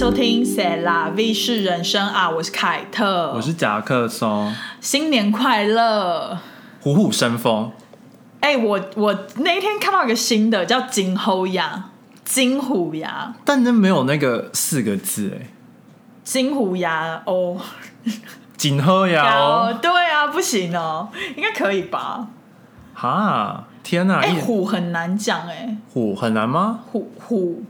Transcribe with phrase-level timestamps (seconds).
[0.00, 6.38] 收听《塞拉 V 是人生》啊，我是凯特，我是夹克松，新年快乐！
[6.80, 7.70] 虎虎生风。
[8.40, 11.90] 哎、我我那一天看到一个新的叫金猴牙，
[12.24, 15.48] 金虎牙，但那没有那个四个字哎，
[16.24, 17.58] 金虎牙哦，
[18.56, 22.26] 锦喝呀哦，哦，对啊，不行哦，应该可以吧？
[22.94, 26.78] 哈，天哪，哎、一虎很难讲哎、虎很难吗？
[26.90, 27.62] 虎虎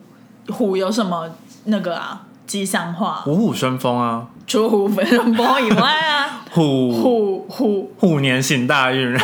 [0.48, 1.28] 虎有什么
[1.64, 3.12] 那个啊吉祥话？
[3.22, 6.90] 虎虎生风啊，除虎生风以外啊， 虎。
[6.90, 7.92] 虎虎。
[7.96, 9.16] 虎年行大运，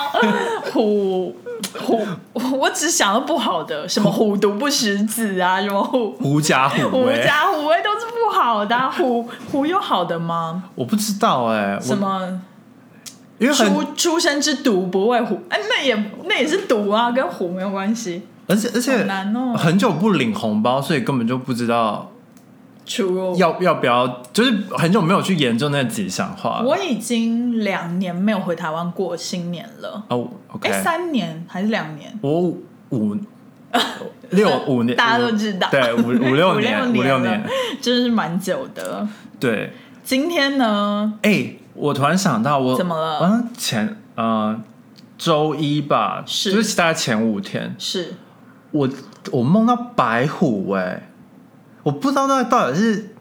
[0.72, 1.36] 虎
[1.78, 2.00] 虎，
[2.58, 4.34] 我只想到不好的，什么虎。
[4.34, 6.12] 毒不食子啊，什么虎。
[6.12, 8.90] 狐假虎狐威，假虎威都是不好的、啊。
[8.90, 10.64] 虎虎有好的吗？
[10.74, 12.40] 我不知道哎，我什么？
[13.38, 15.38] 因为出，出生之毒不畏虎？
[15.50, 15.94] 哎、那也
[16.24, 18.22] 那也是毒啊，跟虎没有关系。
[18.46, 19.54] 而且而且很难哦。
[19.54, 22.09] 很久不领红包，所以根本就不知道
[22.90, 26.60] 出要要不要，就是很久没有去研究那吉祥话。
[26.64, 30.02] 我已经两年没有回台湾过新年了。
[30.08, 32.12] 哦，OK，哎、三年还是两年？
[32.20, 33.16] 我五五
[34.30, 37.48] 六五年，大家都知道，对，五五六年，五六年，，
[37.80, 39.06] 真是蛮久的。
[39.38, 39.72] 对。
[40.02, 41.12] 今天呢？
[41.22, 44.60] 哎、我突然想到我，怎么了嗯前呃
[45.16, 48.14] 周一吧，是就是大概前五天，是
[48.72, 48.88] 我
[49.30, 51.09] 我梦到白虎哎、
[51.82, 53.14] 我不知道那到底是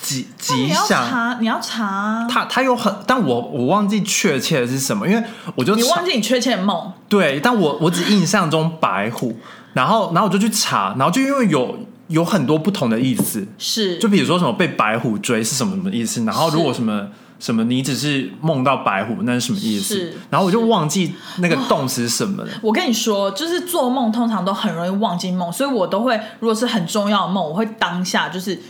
[0.00, 5.22] 吉那你要吉祥，查，你要查啊，他他有很，但我我忘记确切的是什么，因为
[5.54, 9.36] 我就你忘记你确切的梦，对，但我我只印象中白虎，
[9.74, 13.98] 然后然后我就去查，然后就因为有有很多不同的意思，是。
[13.98, 17.06] 就比如说什么被白虎追是什么什么意思，然后如果什么
[17.40, 20.12] 什么你只是梦到白虎，那是什么意思？
[20.28, 22.50] 然后我就忘记那个动词是什么了。
[22.62, 28.60] 我跟你说，就是做梦通常都很容易忘记梦，所以我都会，如果是很重要的梦，我会当下就是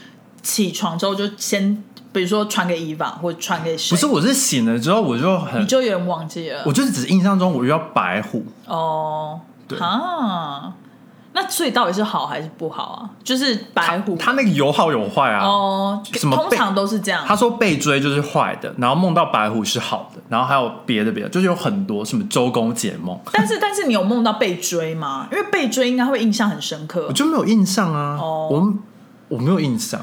[0.40, 6.62] 起床之后就先，比如说传给伊娃或者传给谁，不是，我是醒了之后我就很你，就有点忘记了。
[6.64, 9.76] 我就是只印象中我遇到白虎，哦，对。
[9.80, 10.72] 啊，
[11.32, 13.10] 那所以到底是好还是不好啊？
[13.22, 15.44] 就是白虎他那个有好有坏啊。
[15.44, 25.28] 哦，什么通常都是这样，他说被追就是坏的，然后梦到白虎是好的，然后还有别的别的，就是有很多什么周公解梦，但是但是你有梦到被追吗？
[25.30, 27.12] 因为被追应该会印象很深刻我。
[27.12, 28.18] 就没有印象啊。
[28.20, 28.74] 哦我
[29.28, 30.00] 我没有印象。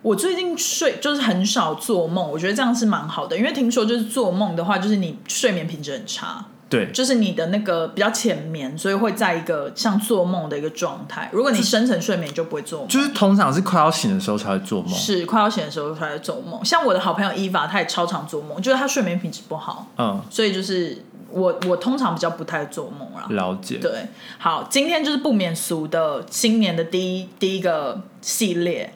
[0.00, 11.28] 我最近睡就是很少做梦，我觉得这样是蛮好的，因为听说就是做梦的话，就是你睡眠品质很差，对，就是你的那个比较浅眠，所以会在一个像做梦的一个状态。
[11.30, 12.88] 如果你深层睡眠，你就不会做梦。
[12.88, 14.90] 就是通常是快要醒的时候才会做梦。
[14.94, 16.64] 是快要醒的时候才会做梦。
[16.64, 23.26] 像我的好朋友伊娃，她也超常做梦，就是她睡眠品质不好，嗯，所以就是我我通常比较不太做梦啦。
[23.28, 23.76] 了解。
[23.76, 24.06] 对，
[24.38, 28.94] 好，今天就是不免俗的新年的第一第一个系列，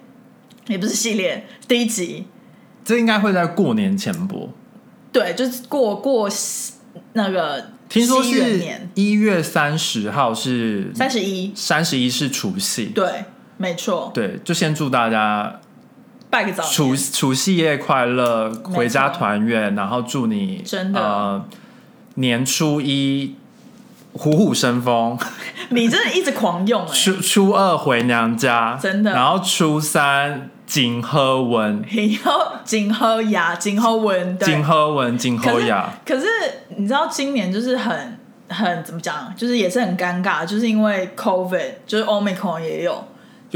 [0.68, 2.26] 也不是系列，第一集。
[2.82, 4.48] 这应该会在过年前播。
[5.12, 6.30] 对，就是过过
[7.12, 8.62] 那个听说是
[8.94, 13.24] 一月三十号是三十一，三十一是除夕，对，
[13.56, 15.60] 没错，对，就先祝大家
[16.30, 16.72] 拜个早年。
[16.72, 21.00] 除除夕夜快乐，回家团圆，然后祝你真的。
[21.00, 21.44] 呃
[22.18, 23.34] 年初一
[24.14, 25.18] 虎虎生风，
[25.68, 29.12] 你真的一直狂用哎、初初二回娘家，真的。
[29.12, 32.32] 然后初三金喝文，以后
[32.64, 34.46] 金喝牙，金喝文，对。
[34.46, 36.26] 金喝文，金喝雅，可是
[36.76, 38.18] 你知道今年就是很
[38.48, 43.04] 很怎么讲，就是也是很尴尬，就是因为 COVID，就是 Omicron 也有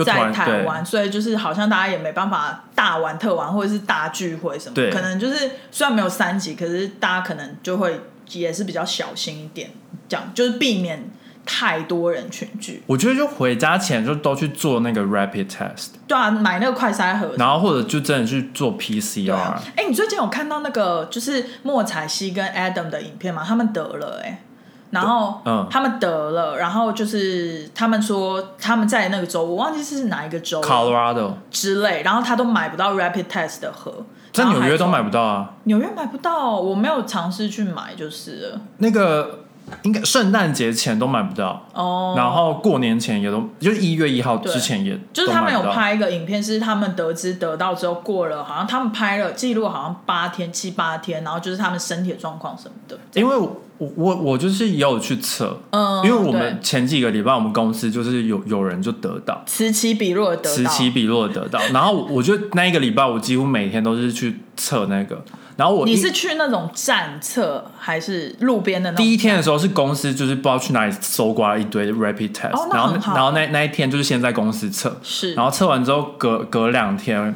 [0.04, 4.90] 在台湾，所以就是好像大家也没办法大玩特玩或者是大聚会什么，对。
[4.90, 8.00] 可能就是虽然没有三级，可是大家可能就会
[8.30, 9.68] 也是比较小心一点，
[10.08, 11.10] 这样就是避免
[11.44, 12.82] 太多人群聚。
[12.86, 17.30] 我觉得就回家前就都去做那个 rapid test，对啊，买那个快筛盒。
[17.36, 19.32] 然后或者就真的去做 PCR，
[19.76, 23.42] 哎、你最近有看到那个就是莫彩希跟 Adam 的影片吗？
[23.46, 24.42] 他们得了哎、
[24.90, 35.54] 然后嗯他们得了，然后就是他们说他们在那个州，我忘记是哪一个州了 Colorado 之类，然后他都买不到 rapid test 的盒，在纽约都买不不到啊。
[35.64, 38.60] 纽约买不到，我没有尝试去买就是了。
[38.78, 39.44] 那个
[39.82, 52.98] 应该圣诞节前都买不到，哦，然后过年前也都，就是一月一号之前也就是他们有拍一个影片，是他们得知得到之后过了，好像他们拍了记录，好像八天七八天，然后就是他们身体的状况什么的。
[53.14, 56.40] 因为我我我就是也有去测，嗯，因为我对。
[56.40, 59.42] 们前几个礼拜我们公司就是有有人就得到。
[59.46, 65.24] 此起彼落的得到，此起彼落地得到，然后我就那一个礼拜，我几乎每天都是去测那个，
[65.60, 69.04] 然后我你是去那种站测还是路边的那种？
[69.04, 77.34] 第一天的时候是公司就是不知道去哪里搜刮了一堆 rapid test，、哦那然后然后那那一天就是先在公司测，是，然后测完之后隔隔两天，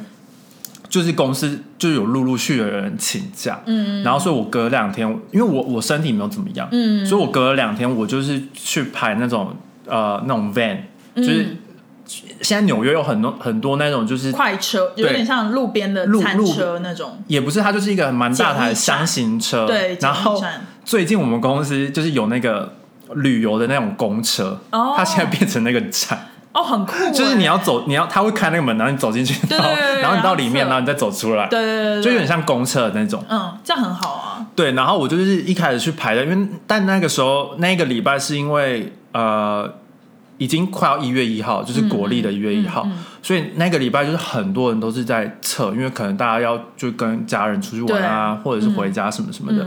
[0.89, 9.55] 就是公司就有陆陆续续的人请假，嗯，然后所以我隔两天，因为我我身体没有怎么样，嗯，所以我隔了两天，我就是去排那种
[9.85, 10.79] 呃那种 van，
[11.15, 11.57] 就是嗯
[12.41, 17.17] 现在纽约有很多很多那种就是快车有点像路边的餐路路车那种。
[17.27, 20.41] 也不是，它就是一个蛮大台的箱型车，对然后
[20.83, 22.73] 最近我们公司就是有那个
[23.15, 26.29] 旅游的那种公车，哦它现在变成那个站。
[26.53, 33.21] 哦，很酷欸， 就是你要走，你要他会开那个门，然后你走进去，然后你到里面，然后你再走出来，对对对对，就有点像公车的那种。
[33.27, 34.45] 嗯，这样很好啊。
[34.55, 39.69] 对，然后我就是一开始去排的，因为但那个时候那个礼拜是因为呃
[40.37, 42.87] 已经快要一月一号，就是国历的一月一号，
[43.21, 49.65] 所以那个礼拜就是很多人都是在测，因为可能大家要就跟家人出去玩啊，或者是回家什么什么的。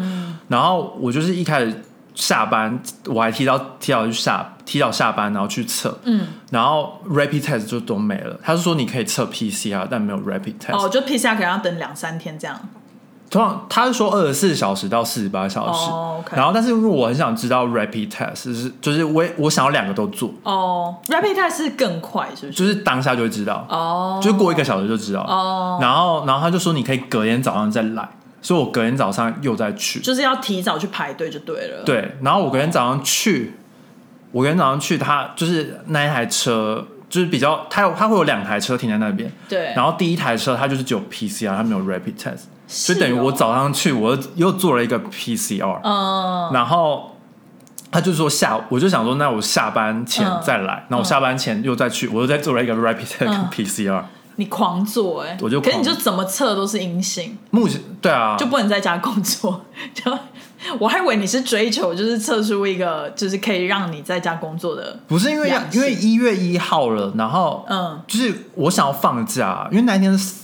[0.48, 1.82] 然后我就是一开始
[2.14, 8.38] 下班，我还提早提早去下提早下班，然后去测，嗯，然后 rapid test 就都没了。
[8.42, 10.76] 他是说你可以测 PCR，但没有 rapid test。
[10.76, 12.60] 哦，就 PCR 可能要等两三天这样。
[13.30, 15.90] 通常他是说二十四小时到四十八小时，
[16.34, 22.58] 然后但是因为我很想知道 rapid test 是就是我我想要两个都做，哦，rapid test 是更快，是不是？
[22.58, 25.20] 就是当下就会知道，哦，就是过一个小时就知道。
[25.22, 28.08] 哦，然后然后他就说你可以隔天早上再来，
[28.40, 30.00] 所以我隔天早上又再去。
[30.00, 33.54] 就是要提早去排队就对了。，对，然后我隔天早上去，
[34.32, 36.86] 我隔天早上去，他就是那一台车。
[37.10, 47.16] 就是比较，他有它会有两台车停在那边，对，然后第一台车它就是只有 PCR，它没有 rapid test，是就等于我哦，早上去，我又又做了一个 PCR，、嗯，然后
[47.90, 50.40] 他就说下，我就想说，那我下班前嗯。
[50.44, 53.06] 再来，那、我下班前又再去，我又再做了一个 rapid
[53.50, 54.02] PCR。
[54.36, 59.64] 你狂做哎，我就可是你就怎么测都是阴性，目前对啊，就不能在家工作。
[59.92, 60.16] 就
[60.78, 70.34] 我还以为你是追求就是测出一个就是可以让你在家工作的，不是因为要因为一月一号了，然后嗯，就是我想要放假，因为那一天是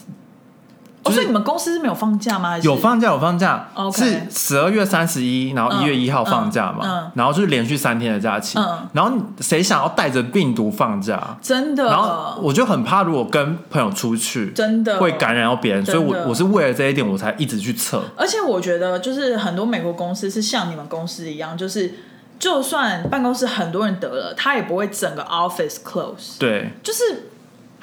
[1.04, 2.58] 哦，就是所以你们公司是没有放假吗？
[2.58, 3.68] 有放假有放假。
[3.92, 8.88] 是十二月三十一，然后嗯一月一号放假嘛，然后就是连续三天的假期，嗯。
[8.92, 11.36] 然后谁想要带着病毒放假？
[11.40, 14.98] 真的，然后我就很怕，如果跟朋友出去，真的。
[14.98, 18.02] 会感染到别人，所以我我是为了这一点我才一直去测。
[18.16, 21.92] 而且我觉得，就是很多美国公司是像你们公司一样，就是
[22.38, 27.30] 就算办公室很多人得了，他也不会整个 office close，对，就是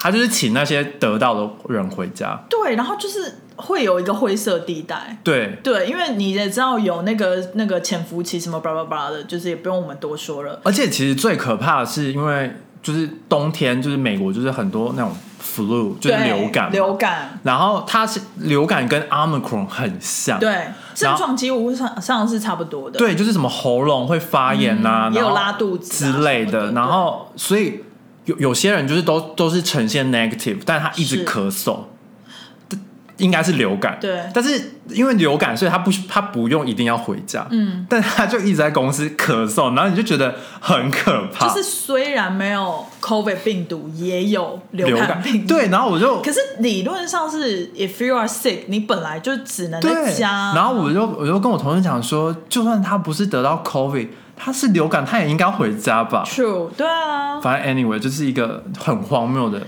[0.02, 2.36] 他就是请那些得到的人回家。
[2.50, 5.16] 对，然后就是会有一个灰色地带。
[5.22, 10.60] 对，对，因为你也知道有那个那个潜伏期什么巴拉巴拉的，就是也不用我们多说了。
[10.64, 12.52] 而且其实最可怕的是，因为
[12.82, 20.66] 就是冬天，就是美国就是很多那种 flu，就是流感，流感，然后它是流感跟 omicron 很像，对，
[20.96, 22.98] 症状几乎上上是差不多的。
[22.98, 27.84] 对，就是什么喉咙会发炎呐、嗯也有拉肚子啊之类的，的然后所以
[28.24, 31.80] 有有些人就是都都是呈现 negative，但他一直咳嗽，
[33.18, 34.20] 应该是流感，对。
[34.32, 45.08] 但是因为流感，所以他不他不用一定要回家，嗯，但他就一直在公司咳嗽，然后你就觉得很可怕，就是虽然没有 COVID 病毒，也有流流感。
[45.08, 45.54] 感病毒。
[45.54, 50.52] 对，然后我就可是理论上是，if you are sick，你本来就只能在，家。
[50.54, 54.08] 然后我就我就跟我同事讲说，就算他不是得到 COVID，
[54.44, 56.24] 他是流感，他也应该回家吧。
[56.26, 57.40] True，对啊。
[57.40, 59.62] 反正 anyway，就是一个很荒谬的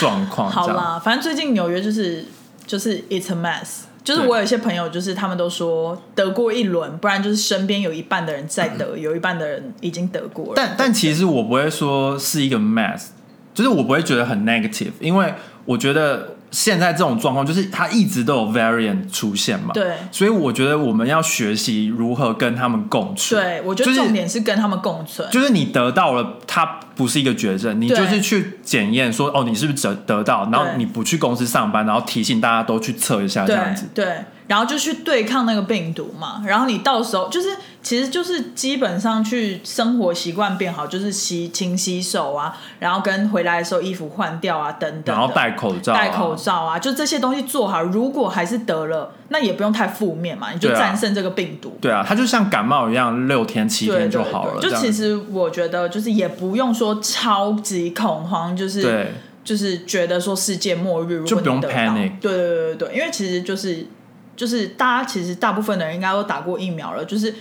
[0.00, 0.50] 状况。
[0.50, 2.24] 好啦，反正最近纽约就是
[2.66, 3.82] 就是 it's a mess。
[4.02, 10.52] 就是我有一些朋友，就是他们都说得过一轮，不然就是身边有一半的人在得，有一半的人已经得过了。
[10.56, 13.08] 但但其实我不会说是一个 mess，
[13.54, 15.32] 就是我不会觉得很 negative，因为
[15.66, 19.72] 我觉得现在这种状况就是它一直都有 variant 出现嘛。
[19.72, 23.42] 对所以我觉得我们要学习如何跟他们共存。
[23.42, 25.28] 对，我觉得重点是跟他们共存。
[25.30, 33.88] 就是你得到了，它不是一个绝症，你就是去检验说，哦，你是不是得得到，然后你不去公司上班，然后提醒大家都去测一下这样子。
[33.94, 34.06] 对，
[34.46, 36.42] 然后就去对抗那个病毒嘛。
[36.46, 37.48] 然后你到时候就是，
[37.82, 45.16] 其实就是基本上去生活习惯变好，就是洗勤洗手啊，然后跟回来的时候衣服换掉啊，等等。
[45.16, 47.82] 然后戴口罩、啊，戴口罩啊，就这些东西做好。
[47.82, 51.78] 如果还是得了，那也不用太负面嘛，你就战胜这个病毒。
[51.80, 54.60] 对啊，它就像感冒一样，六天七天就好了。
[54.60, 63.86] 对，就其实我觉得，就是也不用说超级恐慌，就是对就是觉得说世界末日，如就不用 panic 对对对对对，因为其实就是
[64.36, 67.34] 就是大家其实大部分的人应该都打过疫苗了，就是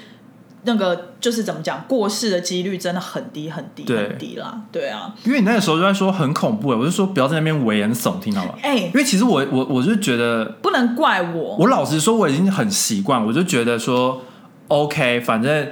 [0.63, 4.61] 那个就是怎么讲，过世的几率真的很低很低很低啦。
[4.71, 8.55] 对啊，因为你那个时候就在说很恐怖，我就说不要在那边危言耸听，好吗？
[8.61, 11.55] 哎、因为其实我我我就觉得，不能怪我。
[11.57, 14.21] 我老实说我已经很习惯，我就觉得说
[14.67, 15.67] OK，反正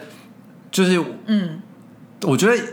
[0.71, 1.61] 就是嗯，
[2.23, 2.63] 我觉得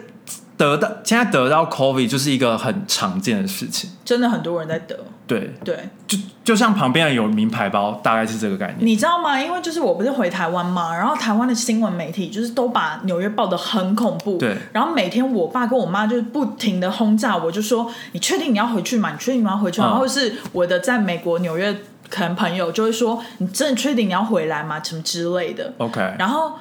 [0.56, 4.96] 得到现在得到 COVID 就是一个很常见的事情，真的很多人在得。
[5.26, 8.86] 对，对，就就像旁边有名牌包，大概是这个概念。
[8.86, 9.40] 你知道吗？
[9.40, 19.12] 因为就是我不是回台湾嘛，然后台湾的新闻媒体就是都把纽约报的很恐怖，对然后每天我爸跟我妈就是不停的轰炸我，就说你确定你要回去吗？
[19.12, 19.86] 你确定你要回去吗？
[19.86, 21.74] 嗯然后是我的在美国纽约
[22.10, 24.78] 可能朋友就会说你真的确定你要回来吗？
[24.84, 26.52] 什么之类的，OK，然后。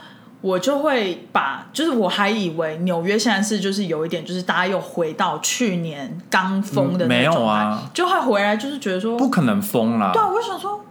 [0.44, 7.90] 我就会把，就是我还以为纽约现在是就是有一点，就是大家又回到去年刚封的嗯没有那种啊。
[7.94, 10.12] 就会回来就是觉得说，不可能封啦。
[10.12, 10.84] 对，啊，我就想说，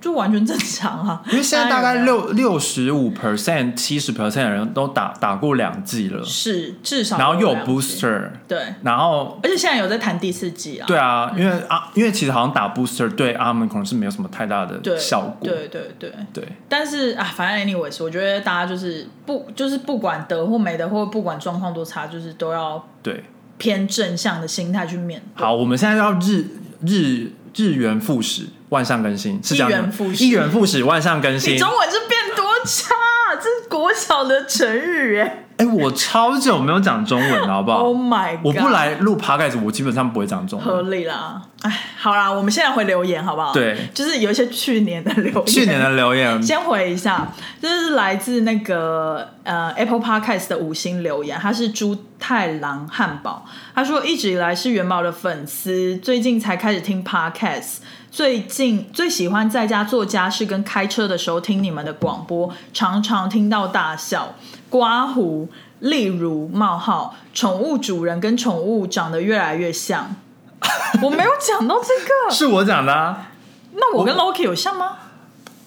[0.00, 1.22] 就完全正常啊。
[1.30, 10.86] 因为现在大概六六十五 percent、七十 percent 的人都打打过两剂了，是至少，然后又有 booster，对，然后而且现在有在谈第四季啊。
[10.86, 16.48] 对啊，因为啊，因为其实好像打 booster 对阿门可能是没有什么太大的效果，对对对，对。
[16.68, 23.24] 但是啊，反正 anyways，我觉得大家就是不就是不管得或没得，或不管状况多差，就是都要对。
[23.58, 25.44] 偏正向的心态去面对。
[25.44, 26.44] 好，我们现在要日
[26.86, 31.58] 日日元复始，万象更新，是这样的一元复始万象更你新。
[31.58, 35.47] 中文是变多差、啊，这是国小的成语哎。
[35.58, 38.46] 哎、我超久没有讲中文了，好不好 Oh my god！
[38.46, 40.82] 我不来录 podcast，我基本上不会讲中文合。
[40.82, 41.42] 理啦。
[41.62, 43.52] 哎，好啦，我们现在回留言好不好？
[43.52, 47.28] 对就是有一些去年的留言，去年的留言， 先回一下，
[47.60, 57.78] 这是来自那个呃 Apple Podcast 的五星留言，他是猪太郎汉堡，他说一直以来是元宝的粉丝，最近才开始听 Podcast。
[58.10, 64.34] 最近最喜欢在家做家事跟开车的时候听你们的广播，常常听到大笑。
[64.68, 65.48] 刮胡，
[65.80, 70.14] 例如冒号，宠物主人跟宠物长得越来越像。
[71.02, 71.88] 我没有讲到这
[72.28, 73.30] 个，是我讲的、啊。
[73.74, 74.96] 那我跟 Loki 有像吗？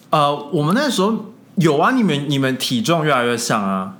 [0.09, 3.93] 呃，我们那时候有啊，你们你们体重越来越像啊。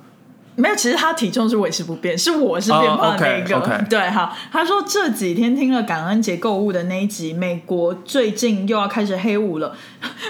[0.54, 3.84] 没有，其实他体重是维持不变，是我是变胖的那一个。
[3.88, 9.74] 对，好，他说这几天听了感恩节购物的那一集，美国最近又要开始黑五了，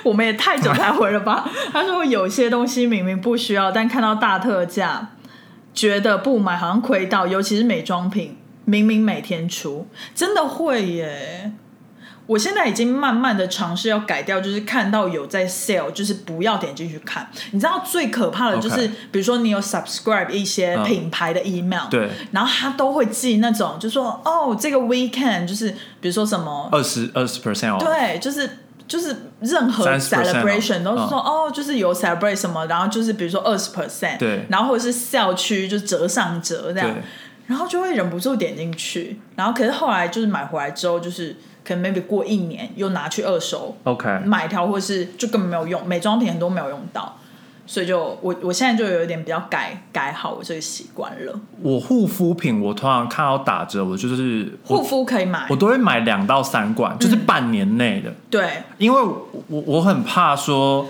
[0.05, 1.51] 我们也太久才回了吧？
[1.73, 5.09] 他说有些东西明明不需要，但看到大特价，
[5.75, 11.53] 觉得不买好像亏到，尤其是美妆品，明明每天出，真的会耶。
[12.33, 17.29] 我现在已经慢慢的尝试要改掉，就是看到有在 sale，就是不要点进去看。
[17.51, 20.93] 你知道最可怕的就是比如说你有 subscribe 一些嗯。
[20.93, 25.71] 品牌的 email，、对，然后他都会寄那种，就说哦，这个 weekend 就是
[26.01, 27.79] 比如说什么，二十二十 percent 哦。
[27.79, 34.45] 对，就是就是任何 celebration 哦都是说、哦，就是有 celebrate 什么，然后就是比如说二十 percent，对。
[34.49, 36.95] 然后或者是校区就折上折这样，
[37.47, 47.17] 然后就会忍不住点进去，然后可是后来就是买回来之后，就是可能 maybe 过一年又拿去二手 OK，买一条，或者是就根本没有用，美妆品很多没有用到，
[47.67, 51.41] 所以就我我现在就有一点比较改改好我这个习惯了。
[51.61, 55.47] 我护肤品我通常看到打折，我就是护我肤可以买。
[55.49, 58.49] 我，都会买两到三罐，就是半年内的，对。
[58.79, 60.87] 因为我我我很怕说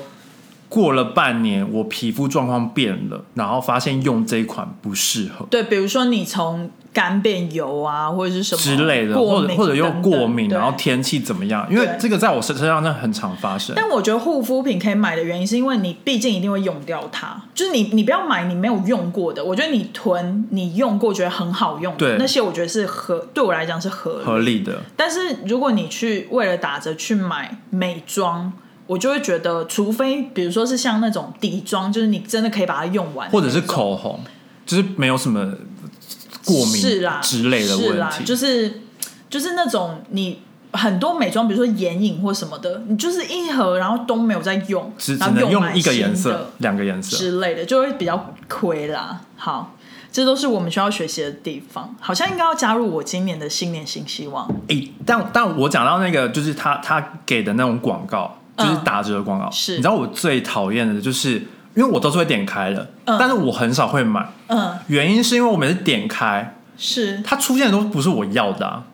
[0.72, 5.46] 过了半年我皮肤状况变了，然后发现用这一款不适合。
[5.50, 11.66] 对，比如说你从干变油啊，或者是什么之类的，或者或者又过敏，然后天气怎么样？
[11.70, 13.74] 因为对这个在我身身上真的很常发生。
[13.76, 19.44] 但我觉得护肤品可以买的原因，是因为你毕竟一定会用掉它，就是你你不要买你没有用过的。
[19.44, 24.24] 我觉得你囤你用过觉得很好用的对那些，我觉得是合对我来讲是合理。
[24.24, 28.50] 合理的，但是如果你去为了打折去买美妆，
[28.92, 34.20] 我就会觉得，除非比如说是像那种底妆，就是你真的可以把它用完或者是口红，
[34.66, 35.54] 就是没有什么
[36.44, 38.24] 过敏是啦之类的是啦，问题。
[38.24, 38.82] 就是
[39.30, 47.16] 就是那种你很多美妆，比如说眼影或什么的，你就是一盒然后都没有在用，只能用一个颜色、两个颜色。
[47.16, 49.22] 之类的，就会比较亏啦。
[49.36, 49.74] 好，
[50.12, 51.96] 这都是我们需要学习的地方。
[51.98, 54.46] 好像应该要加入我今年的新年新希望。
[54.68, 58.84] 诶、但但我讲到那个，就是他他给的那种广告，就是嗯。
[58.84, 59.50] 打折的广告。
[59.50, 59.72] 是。
[59.72, 61.34] 你知道我最讨厌的就是，
[61.74, 63.16] 因为我都是会点开的，嗯。
[63.18, 64.32] 但是我很少会买。
[64.48, 67.22] 嗯，原因是因为我每次点开，是。
[67.24, 68.84] 它出现的都不是我要的、啊，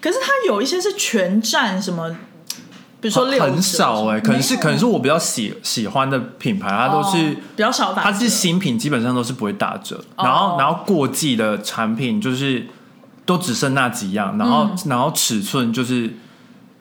[0.00, 2.10] 可是它有一些是全站什么，
[3.00, 9.96] 比如说六很少哎、可能是可能是我比较喜喜欢的品牌，它都是、哦比较少打，它是新品，基本上都是不会打折。
[10.16, 10.24] 哦。
[10.24, 12.66] 然后然后过季的产品就是
[13.26, 14.78] 都只剩那几样，然后、嗯。
[14.86, 16.14] 然后尺寸就是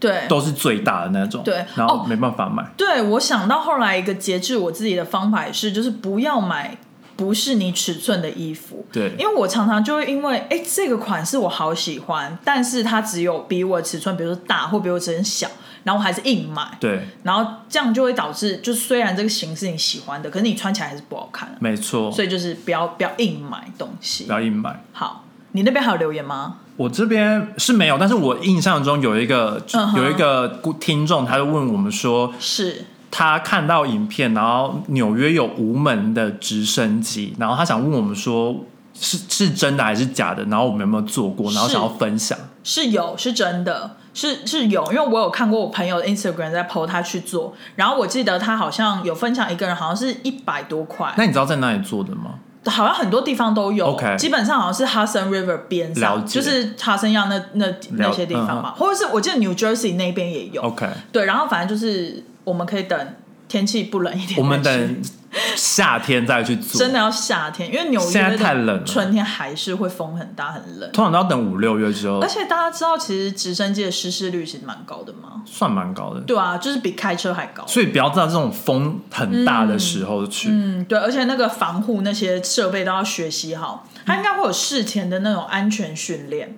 [0.01, 0.27] 对。
[0.27, 1.59] 都是最大的那种，对。
[1.59, 2.67] 哦然后没办法买。
[2.75, 6.77] 对，我想到后来一个节制我自己的方法也是，就是不要买
[7.15, 8.85] 不是你尺寸的衣服。
[8.91, 9.13] 对。
[9.17, 15.47] 因为我常常就会因为哎这个款式我好喜欢，但是它只有比我尺寸，比如说大或比我尺寸小，
[15.83, 24.25] 然后我还是硬买，对，然后这样就会导致，就虽然这个型是你喜欢的，可是你穿起来还是不好看啊、没错，所以就是不要不要硬买东西。
[24.25, 24.31] 不。
[24.31, 24.83] 要硬买。
[24.91, 26.57] 好，你那边还有留言吗？
[26.77, 29.61] 我这边是没有，但是我印象中有一个、
[29.95, 38.55] 有一个听众，他就问我们说，是他看到影片，然后纽约有无门的直升机，然后他想问我们说，
[38.93, 40.43] 是是真的还是假的？
[40.45, 41.51] 然后我们有没有做过？
[41.51, 42.37] 然后想要分享。
[42.63, 52.35] 是有，是真的，是是有，因为我有看过我朋友的 Instagram 在 PO 他去做，然后我记得他好像有分享一个人好像是一百多块，那你知道在哪里做的吗？
[52.65, 60.61] 好像很多地方都有基本上好像是 Hudson River 边上，就是哈森亚那那那些地方嘛，或者是我记得 New Jersey 那边也有。
[60.61, 63.15] OK，对，然后反正就是我们可以等
[63.51, 65.01] 天气不冷一点，我们等
[65.57, 66.79] 夏天再去做。
[66.79, 76.21] 真的要夏天，因为纽约现在太冷了春天还是会风很大很冷，通常都要等五六月之后而，且大家知道其实直升机的失事率其实蛮高的嘛，算蛮高的。
[76.21, 77.67] 对啊，就是比开车还高。
[77.67, 80.47] 所以不要在这种风很大的时候去。
[80.49, 86.57] 嗯，对，而且那个防护那些设备都要学习好，它应该会有事前的那种安全训练，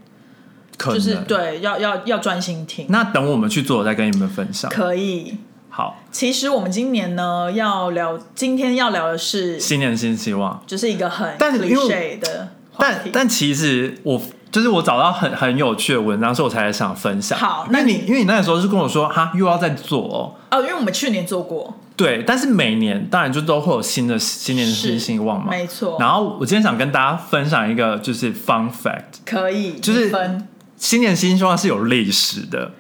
[0.78, 2.86] 可能就是对，要要要专心听。
[2.90, 4.70] 那等我们去做，我再跟你们分享。
[4.70, 5.40] 可以。
[5.76, 10.62] 好，其实我们今年呢要聊，今天要聊的是，新年新希望。
[10.68, 12.50] 就是一个很但是因为的。
[12.78, 17.40] 但但其实我就是我找到很很有趣的文章，所以我才想分享。
[17.40, 25.98] 好那你因为你那个时候是跟我说哈又要再做哦，哦，因为我们去年做过，对，但是每年当然就都会有新的新年新希望嘛，没错。
[26.00, 32.72] 然后我今天想跟大家分享一个就是 fun fact，可以，就是分新年新希望是有历史的，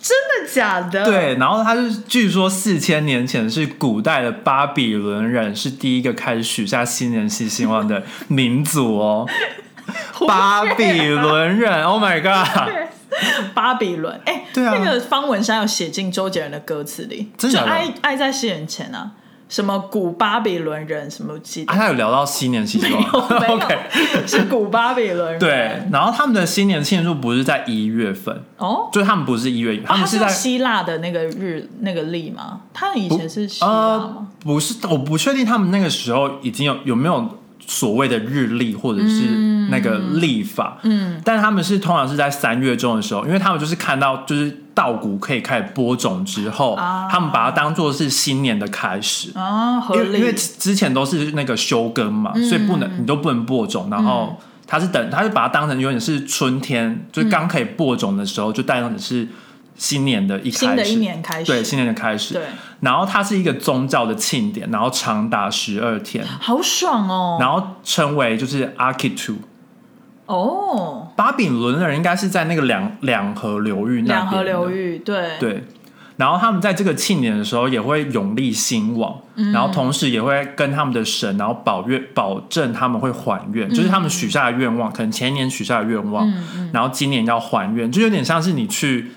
[0.00, 0.16] 真
[0.46, 9.28] 的假的？，对，然后他是据说四千年前是古代的巴比伦人是第一个开始许下新年新希望的民族哦，
[10.26, 12.90] 巴比伦人，Oh my god！
[13.54, 14.74] 巴比伦，哎、对啊。
[14.78, 17.70] 那个方文山有写进周杰伦的歌词里，就真假的？
[17.70, 19.10] 爱爱在西元前啊，
[19.50, 21.72] 什么古巴比伦人，什么记得？
[21.72, 23.78] 啊，他有聊到新年新希望没有，OK，
[24.24, 28.88] 是古巴比伦人，对，然后他们的新年庆祝不是在一月份，哦。
[28.92, 32.60] 就他们不是一月，他们是在希腊的那个日那个历吗？
[32.72, 47.06] 他以前是希腊呃吗？，不是，我不确定他们那个时候已经有有没有所谓的日历或者是那个历法，嗯，但是他们是通常是在三月中的时候，因为他们就是看到就是稻谷可以开始播种之后，啊。
[47.10, 49.30] 他们把它当做是新年的开始。
[49.34, 50.32] 啊，合因为因为。
[50.32, 59.28] 之前都是那个休耕嘛，所以不能你都不能播种，然后他是等，他是把它当成有点是春天，就是刚可以播种的时候，就代表你是
[59.76, 61.52] 新年的一开始，新的一年开始。
[61.52, 62.44] 对新年的开始，对，
[62.80, 67.36] 然后它是一个宗教的庆典，然后长达十二天，好爽哦！
[67.40, 69.36] 然后称为就是 Akitu。
[70.32, 75.30] 哦，巴比伦人应该是在那个两两河流域那边两河流域，对。
[75.40, 75.64] 对，
[76.16, 79.50] 然后他们在这个庆典的时候也会永立兴旺，嗯。
[79.52, 86.70] 然后同时也会跟他们的神，然后保愿保证他们会还愿，就是他们许下的愿望，可能前一年许下的愿望，嗯。
[86.72, 89.12] 然后今年要还愿，就有点像是你去。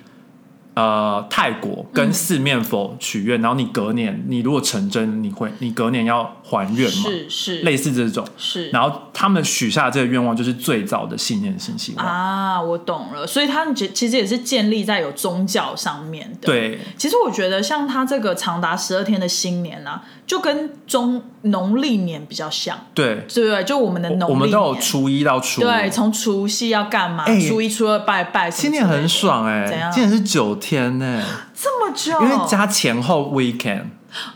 [0.76, 7.04] 呃，泰国跟四面佛许愿，然后你隔年你如果成真，你会你隔年要还愿吗？
[7.04, 8.26] 是是类似这种。
[8.38, 12.04] 是，然后他们许下这个愿望，就是最早的新年新希望。
[12.04, 23.64] 啊，我懂了，所以他其其实也是建立在有宗教上面的。，对，其实我觉得像他这个长达十二天的新年啊，就跟中农历年比较像，对，对对？
[23.64, 25.62] 就我们的农历年，我们都有初一到初。
[25.62, 27.26] 对，从除夕要干嘛？
[27.26, 31.22] 哎初一、初二拜拜，新年很爽哎、怎样今年是九天呢、
[31.54, 33.88] 这么久，因为加前后 weekend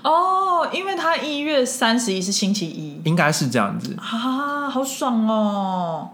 [0.04, 3.00] 哦，因为他一月三十一是星期一。
[3.06, 3.96] 应该是这样子。
[3.98, 6.10] 啊，好爽哦。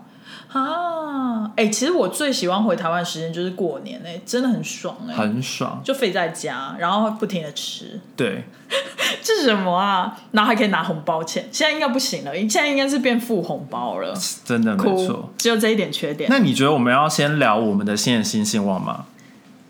[0.51, 8.43] 啊，哎、其实我最喜欢回台湾的时间就是过年哎、真的很爽哎、很爽，就废在家，然后不停的吃，对，
[9.23, 10.15] 这是什么啊？
[10.29, 14.13] 然后还可以拿红包钱，现在应该不行了，现在应该是变付红包了，
[14.45, 16.29] 真的没哭错。，只有这一点缺点。
[16.29, 19.05] 那你觉得我们要先聊我们的新年新希望吗？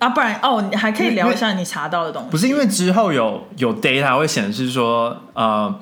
[0.03, 5.73] 啊，不然哦，你还可以聊一下你查到的东西，不是因为之后有有 data 会显示说，呃，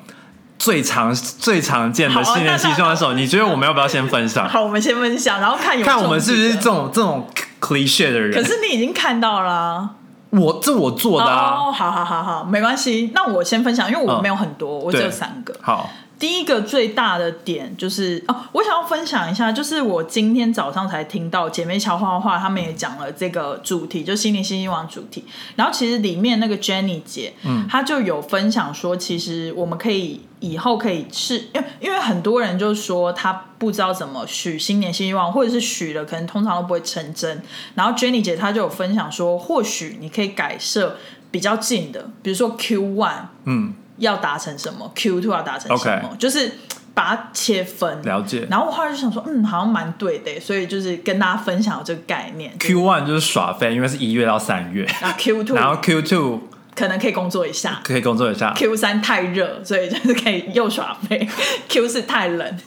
[0.60, 4.46] 最常最常见的新年新希望的时候，你觉得我们要不要先分享？
[4.50, 7.28] 好，我们先分享，然后看有看我们是不是这种这种
[7.60, 8.32] cliche 的人？
[8.32, 9.90] 可是你已经看到了啊、
[10.30, 13.12] 我这我做的好好好好，没关系。
[13.14, 15.54] 那我先分享，因为我嗯没有很多，我只有三个。
[15.62, 15.90] 好，
[16.22, 25.26] 第一个最大的点就是哦，我想要分享一下，就是我今天早上才听到姐妹悄画画，他们也讲了这个主题，就新年新希望主题。
[25.56, 37.42] 然后其实里面那个 Jenny 姐，嗯，她就有分享说，其实我们可以以后可以是，因为因为很多人就说他不知道怎么许新年新希望，或者是许了，可能通常都不会成真。
[37.74, 40.98] 然后 Jenny 姐她就有分享说，或许你可以改设
[41.32, 46.52] 比较近的，比如说 Q one，嗯，要达成什么，Q two 要达成什么就是
[46.94, 48.02] 把它切分。
[48.04, 48.46] 了解。
[48.50, 52.54] 然后我后来就想说，嗯，好像蛮对的，所以就是跟大家分享这个概念。
[52.60, 56.42] Q one 就是耍废，因为是一月到三月，啊，Q two 然后 Q two
[56.76, 57.82] 可能可以工作一下。
[57.84, 61.28] 可以工作一下，Q 三太热，所以就是可以又耍废。
[61.70, 62.60] Q 四太冷，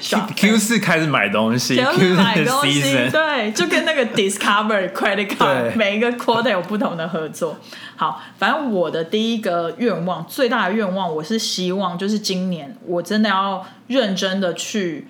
[0.00, 0.26] 耍。
[0.36, 1.80] ，Q 四开始买东西
[2.16, 7.58] 买东西，对，就跟那个 Discover Credit Card 每一个 quarter 有不同的合作。
[7.96, 15.08] 好，反正我的第一个愿望，最大的愿望，我是希望就是今年我真的要认真的去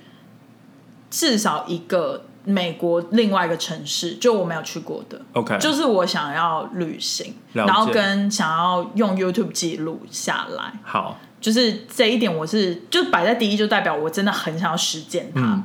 [1.11, 5.21] 至少一个美国另外一个城市，就我没有去过的。
[5.33, 15.41] OK，就是我想要旅行，然后跟想要用 YouTube 记录下来，好，就是这一点我是就摆在第一，就代表我真的很想要实践它。
[15.41, 15.65] 嗯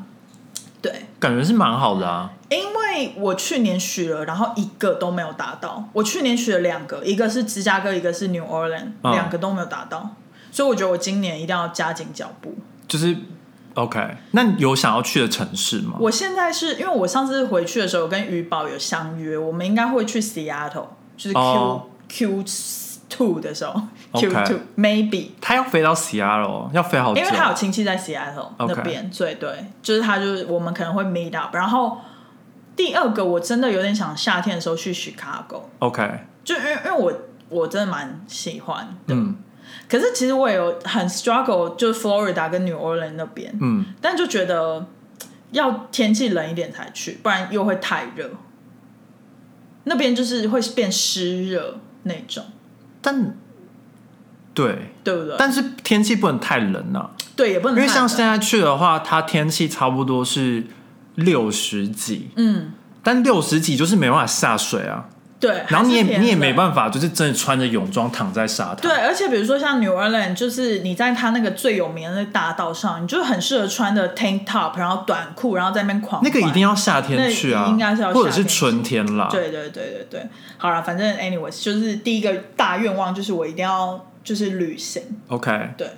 [0.82, 2.30] 对，感觉是蛮好的啊。
[2.48, 5.84] 因为我去年许了，然后一个都没有达到。
[5.94, 10.12] 我去年许了两个，一个是芝加哥，一个是 New Orleans，、嗯两个都没有达到。
[10.52, 12.54] 所以我觉得我今年一定要加紧脚步。
[12.88, 13.18] 就是
[13.76, 15.98] OK，那你有想要去的城市吗？
[16.00, 22.44] 我现在是因为我上次回去的时候跟余宝有相约，我们应该会去 Seattle，就是 Q、哦 Q
[23.10, 23.74] two 的时候
[24.14, 25.32] Q two maybe。
[25.42, 27.20] 他要飞到 Seattle，要飞好久。
[27.20, 31.56] 因为他有亲戚在 Seattle OK 那边，对对，就是他就是我们可能会 meet up。
[31.56, 31.98] 然后
[32.76, 37.14] 第二个我真的有点想夏天的时候去 Chicago，OK，就因为因为我
[37.50, 39.36] 我真的蛮喜欢的，嗯
[39.88, 44.88] 可是其实我也有很 struggle，就是 Florida 跟 New Orleans 那边，嗯，但就觉得
[45.52, 48.32] 要天气冷一点才去，不然又会太热。
[49.88, 52.44] 那边就是会变湿热那种，
[53.02, 53.36] 但
[54.56, 55.36] 对，对不对？
[55.38, 60.64] 但是天气不能太冷啊，对也不能因为像现在去的话，它天气差不多是
[61.14, 65.10] 六十几，嗯，但六十几就是没办法下水啊。
[65.38, 68.78] 对，然后你也你也没冷办法，就是真的穿着泳装躺在沙滩。
[68.78, 76.76] 对，而且比如说像 New Orleans，就是你在它那个最有名的那大道上，你就很适合穿的 tank top，然后短裤，然后在那边狂那个一定要。
[76.76, 79.28] 夏天去啊，应该是要或者是春天啦。
[79.32, 85.90] 对对对对对，好了，反正 anyways，就是第一个大愿望就是我一定要就是旅行，，OK，对，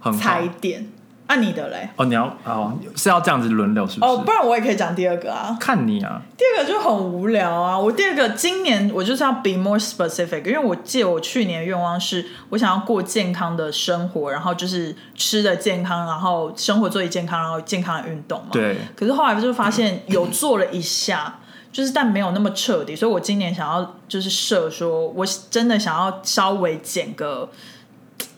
[0.00, 0.46] 很好踩。
[0.60, 0.86] 点。
[1.32, 1.88] 啊，你的嘞？
[1.96, 4.12] 哦，你要哦是要这样子轮流是不是？
[4.12, 5.56] 哦，不然我也可以讲第二个啊。
[5.58, 7.78] 看你啊，第二个就很无聊啊！
[7.78, 18.48] 我第二个今年我就是要 be more specific，因为我记得我去年的愿望是我想要过健康的生活，然后就是吃的健康，然后生活作息健康，然后健康的运动嘛。。
[18.52, 21.38] 对，可是后来就发现有做了一下，
[21.72, 27.48] 就是但没有那么彻底，所以我今年想要就是设说，我真的想要稍微减个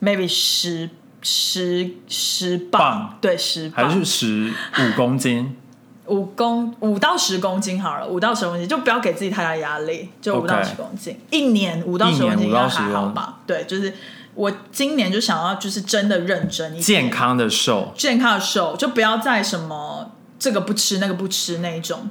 [0.00, 0.88] maybe 十
[1.24, 5.56] 十十磅，磅对，十磅还是十五公斤。
[6.06, 13.38] 五公五到十公斤好了，五到十公斤就不要给自己太大压力，就五到十公斤一年五到十公斤一年5到应该还10公好吧？
[13.46, 13.90] 对，就是
[14.34, 22.10] 我今年就想要就是真的认真一点健康的瘦，健康的瘦，就不要再什么这个不吃那个不吃那一种，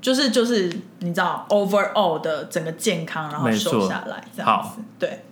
[0.00, 5.24] 就是就是你知道 overall 的整个健康，然后瘦下来这样子，对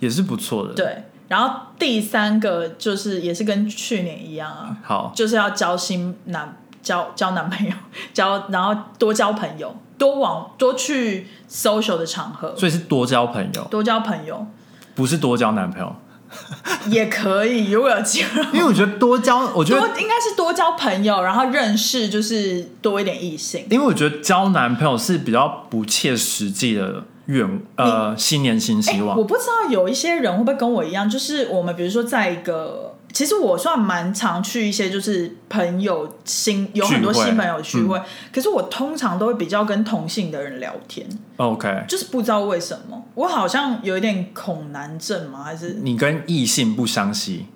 [0.00, 1.04] 也是不错的。，对。
[1.32, 7.72] 然后第三个就是也是跟去年一样啊，好，就是要交新男交交男朋友，
[8.12, 14.46] 交然后多交朋友，多往多去 social 的场合，所以是多交朋友，多交朋友
[14.94, 15.96] 不是多交男朋友。
[16.88, 18.42] 也可以，如果有机会。
[18.52, 23.66] 因为我觉得多交，我觉多得，应该是多交朋友，然后认识就是多一点异性。
[23.70, 29.16] 因为我觉得交男朋友是比较不切实际的愿，呃，新年新希望。
[29.16, 29.24] 我。
[29.24, 38.04] 不知道有一些人会不会跟我一样，就是我们比如说在一个，其实我算蛮常去一些就是朋友新有很多新朋友聚会，嗯。
[38.32, 41.06] 可是我通常都会比较跟同性的人聊天
[41.36, 45.44] ，OK，就是不知道为什么，我好像有一点恐男症吗？
[45.44, 45.78] 还是？
[45.82, 47.46] 你跟异性不相吸，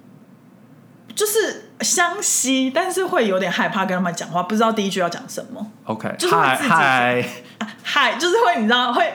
[1.14, 5.66] 就是相吸，但是会有点害怕跟他们讲话，不知道第一句要讲什么。
[5.84, 7.28] OK，就是会嗨自己嗨，
[7.82, 9.12] 嗨，就是会你知道会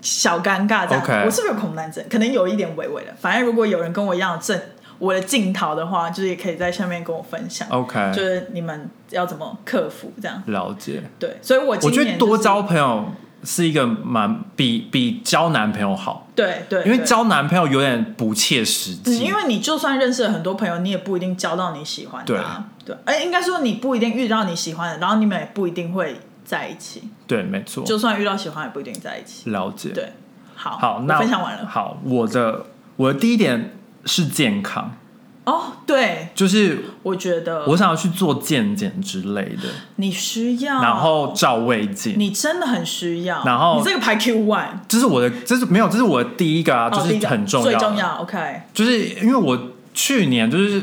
[0.00, 1.02] 小尴尬这样。
[1.24, 2.04] 我是不是有恐男症？
[2.10, 3.14] 可能有一点微微的。
[3.20, 4.60] 反正如果有人跟我一样的症，
[4.98, 7.66] 我的镜头的话，就是也可以在下面跟我分享。
[7.70, 10.42] OK 就是你们要怎么克服这样？
[10.46, 11.02] 了解。
[11.18, 13.06] 对，所以我今我觉、得多交朋友
[13.42, 19.18] 是一个蛮比比交男朋友好，对对，因为交男朋友有点不切实嗯，际。
[19.20, 22.66] 因为你就算认识了很多朋友，你也不一定交到你喜欢的、啊。
[22.84, 27.04] 对，哎、应该说你不一定遇到你喜欢的，然后你们也不一定会在一起。
[27.28, 29.50] 对，没错，就算遇到喜欢，也不一定在一起。
[29.50, 29.90] 了解。
[29.90, 30.12] 对，
[30.56, 31.64] 好，好，那分享完了。
[31.64, 34.96] 好，我的我的第一点是健康，
[35.44, 42.14] 哦，对，就是我觉得我想要去做健检之类的，你需要，然后照胃镜。
[42.18, 43.44] 你真的很需要。
[43.44, 48.16] 然后你这个排 Q one，这是我的，这是没有，这是我的第一个啊，哦，就是很重要，最重要。
[48.16, 49.56] OK，就是因为我
[49.94, 50.82] 去年就是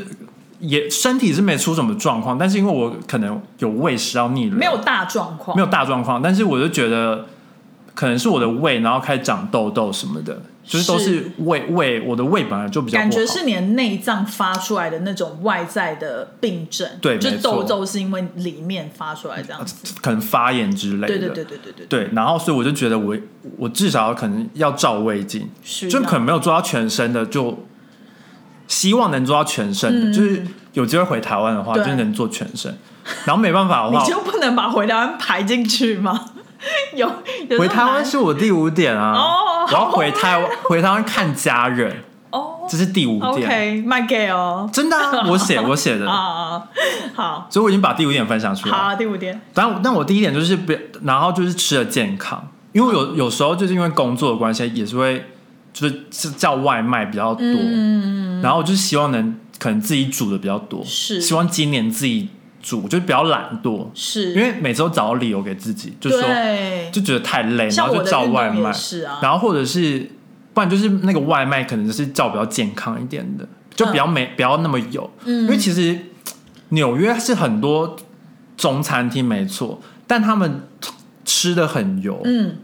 [0.58, 7.26] 也身体是没出什么状况，但是因为我可能有胃食道逆流，没有大状况，没有大状况，但是我就觉得
[7.94, 19.94] 可能是我的胃，然后开始长痘痘什么的，就是都是胃胃，我的胃本来就比较感觉是你的内脏发出来的那种外在的病症，就对就痘痘是因为里面发出来这样子。
[20.00, 22.10] 可能发炎之类的，对对对对对对，对。
[22.12, 23.16] 然后所以我就觉得我
[23.56, 27.66] 我至少可能要照胃镜，是就可能没有做到全身的，就
[28.68, 32.78] 希望能做到全身的，就是有机会回台湾的话，就是能做全身。
[33.24, 36.26] 然后没办法的话， 你就不能把回台湾排进去吗？
[36.94, 37.10] 有
[37.48, 42.56] 有回台湾是我第五点啊，哦我要回台湾回台湾看家人，哦。
[42.68, 43.48] 这是第五点。
[43.48, 46.62] ，OK，卖给哦，真的、 啊，我写我写的，啊，
[47.14, 47.46] 好。
[47.48, 48.76] 所以我已经把第五点分享出来。
[48.76, 55.24] 好，第五点，但但我第一点就是不，然后就是吃的健康，因为有有时候就是因为工作的关系，也是会
[55.78, 61.20] 就是是叫外卖比较多，嗯，然后就是希望能可能自己煮的比较多，是。
[61.20, 62.28] 希望今年自己
[62.60, 64.34] 煮，就是比较懒惰，是。
[64.34, 66.28] 因为每次都找到理由给自己，就是说，
[66.90, 70.10] 就觉得太累，然后就叫外卖，是啊，然后或者是
[70.52, 75.42] 不然就是那个外卖可能就是叫比较健康一点的，就比较没、不要那么油，嗯。
[75.42, 75.96] 因为其实
[76.70, 77.96] 纽约是很多
[78.56, 80.62] 中餐厅没错，但他们
[81.24, 82.56] 吃的很油，嗯，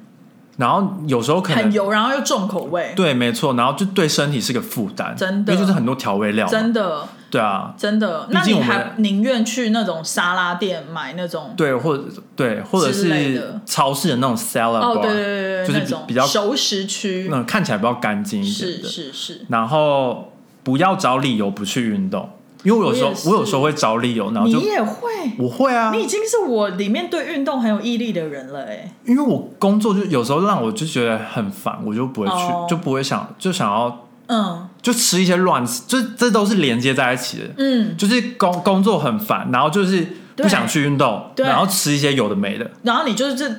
[0.56, 5.52] 然后有时候可能很油，然后又重口味，对，没错，然后就对身体是个负担，真的。
[5.52, 7.08] 因为就是很多调味料，真的。
[7.30, 11.52] 对啊，真的，那你还宁愿去那种沙拉店买那种？
[11.56, 12.04] 对，或者
[12.36, 22.30] 对，或者是超市的那种 salad 哦对对对对，就是比较熟食区，那种看起来比较干净一点是，是是，然后不要找理由不去运动，
[22.64, 32.66] 因为我有时候我我有时候会找理由，然后就你也会，我会啊，你已经是我里面对运动很有毅力的人了，哎，因为我工作就有时候让我就觉得很烦，我就不会去，哦。
[32.68, 34.68] 就不会想就想要嗯。
[34.82, 37.44] 就吃一些乱吃，就这都是连接在一起的。
[37.56, 41.46] 嗯，就是工工作很烦，然后就是不想去运动，对。
[41.46, 43.50] 然后吃一些有的没的，然后你就是这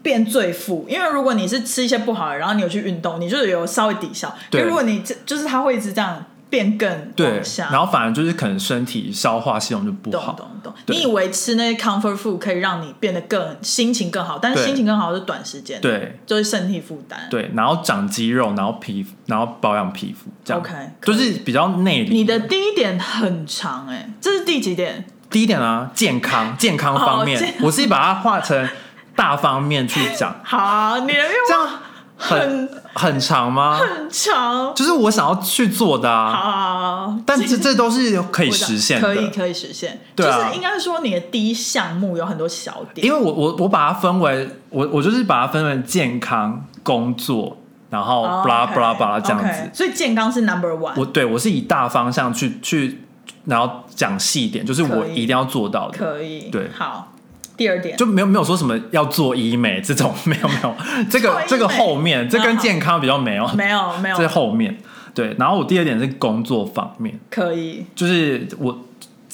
[0.00, 4.32] 变最富，因为如果你是吃一些不好的，然后你有去运动，你就有稍微抵消。
[4.48, 4.60] 对。
[4.60, 10.74] 因为如果你这就是他会一直这样变更对然后反而就是可能身体消化系统就不好，懂懂懂。
[10.86, 16.18] 你以为吃那些 comfort food 可以让你变得更心情更好，但是心情更好是短时间的，对。
[16.24, 17.26] 就是身体负担。
[17.28, 20.60] 对，然后长肌肉，然后皮肤，然后保养皮肤，这样。
[20.62, 22.14] OK，就是比较内里。
[22.14, 25.04] 你的第一点很长哎、这是第几点？
[25.28, 28.68] 第一点啊，健康 健康方面，哦我自己把它画成
[29.16, 31.80] 大方面去讲， 好，你的愿这望样
[32.24, 33.76] 很很长吗？
[33.78, 34.74] 很长。
[34.74, 40.00] 就是我想要去做的啊，好，但这这都是可以实现的，可以可以实现。
[40.16, 47.56] 对啊就是应该说你的第一项目有很多小点，因为我我我把它分为我我就是把它分为健康、工作，
[47.90, 49.70] 然后哦 blah OK，blah blah 这样子。
[49.74, 50.94] 所以健康是 number one。
[50.96, 53.02] 我对我是以大方向去去，
[53.44, 57.10] 然后讲细一点，就是我一定要做到的，可以，对好。
[57.56, 60.74] 第二点，就没有没有说什么要做医美这种，没有没有，
[61.10, 64.16] 这个这个后面这跟健康比较没有，没有没有。
[64.16, 64.76] 这是后面。
[65.14, 68.76] 对，然后我第二点是工作方面，可以，就是我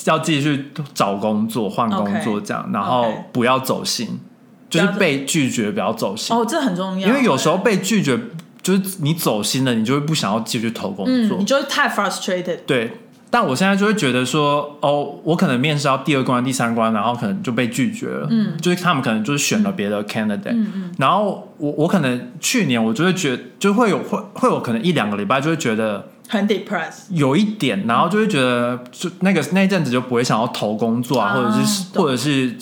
[0.05, 4.21] 要继续找工作、换工作这样，然后不要走心，
[4.69, 6.15] 就是被拒绝不要走。
[6.15, 6.37] 心。
[6.37, 8.21] 哦，这很重要，因为有时候被拒绝，
[8.61, 11.39] 就是你走心了，你就会不想要继续投工作。
[11.39, 12.93] 嗯，你就会太 frustrated，对，
[13.31, 18.27] 但我现在就会觉得说，哦，我可能面试到第二关、第三关，然后可能就被拒绝了。
[18.29, 20.53] 嗯，就是他们可能就是选了别的 candidate。
[20.53, 20.95] 嗯嗯。
[20.99, 27.11] 然后我我可能去年我就会觉就会有会会有可能一两个礼拜就会觉得很 depressed。
[27.11, 32.57] 有一点，然后就会觉得就那个那一阵子就不会想要投工作啊，啊或者是或者是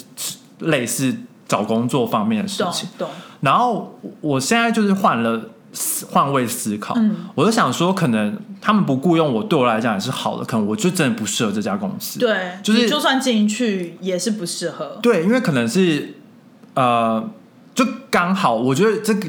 [0.59, 2.89] 类似找工作方面的事情。
[2.99, 3.09] 懂，
[3.41, 5.49] 然后我现在就是换了思
[6.11, 12.19] 换位思考，嗯我就想说，可能他们不雇佣我，对我来讲也是好的，可能我就真的不适合这家公司。
[12.19, 14.99] 对，就是就算进去也是不适合。
[15.03, 16.15] 对，因为可能是
[16.75, 17.29] 呃，
[17.75, 19.29] 就刚好，我觉得这个，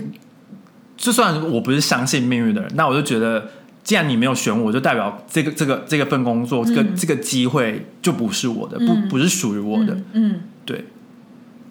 [0.96, 3.50] 就算我不是相信命运的人，那我就觉得，
[3.84, 9.94] 既然你没有选我，就代表这个这个这个份工作，这个这个机会就不是我的，不不是属于我的。
[9.94, 10.86] 嗯，嗯对，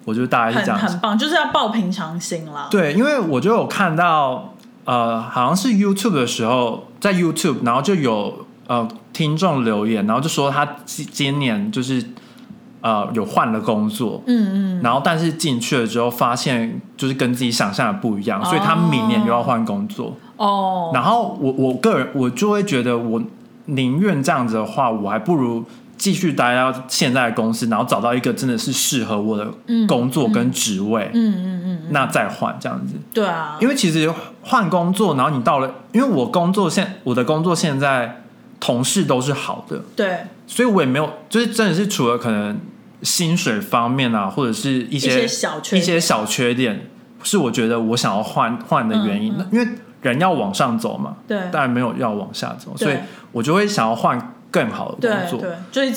[0.05, 0.87] 我觉得大概是很这样子。
[0.87, 2.67] 很棒，就是要抱平常心啦。
[2.69, 4.55] 对，因为我就有看到，
[4.89, 12.03] 呃，好像是 YouTube 的时候，在 YouTube，然后就有呃听众留言，然后就说他今今年就是
[12.81, 20.17] 呃有换了工作，嗯嗯，然后但是进去了之后发现就是跟自己想象的不一样，所以他明年又要换工作。
[20.37, 23.21] 哦，然后我我个人我就会觉得，我
[23.65, 25.63] 宁愿这样子的话，我还不如
[25.97, 29.53] 继续待到现在的公司，然后找到一个真的是适合我的
[29.87, 32.95] 工作跟职位，嗯嗯嗯，那再换这样子。
[33.13, 34.09] 对啊，因为其实
[34.49, 38.23] 换工作，然后你到了，因为我工作现我的工作现在
[38.59, 40.17] 同事都是好的，对。
[40.47, 42.59] 所以我也没有，就是真的是除了可能
[43.03, 46.87] 薪水方面啊，或者是一一些些小缺一些小缺点，
[47.21, 49.35] 是我觉得我想要换换的原因。
[49.37, 49.67] 嗯因为
[50.01, 51.37] 人要往上走嘛，对。
[51.51, 52.95] 当然没有要往下走，所以
[53.31, 55.47] 我就会想要换更好的工作。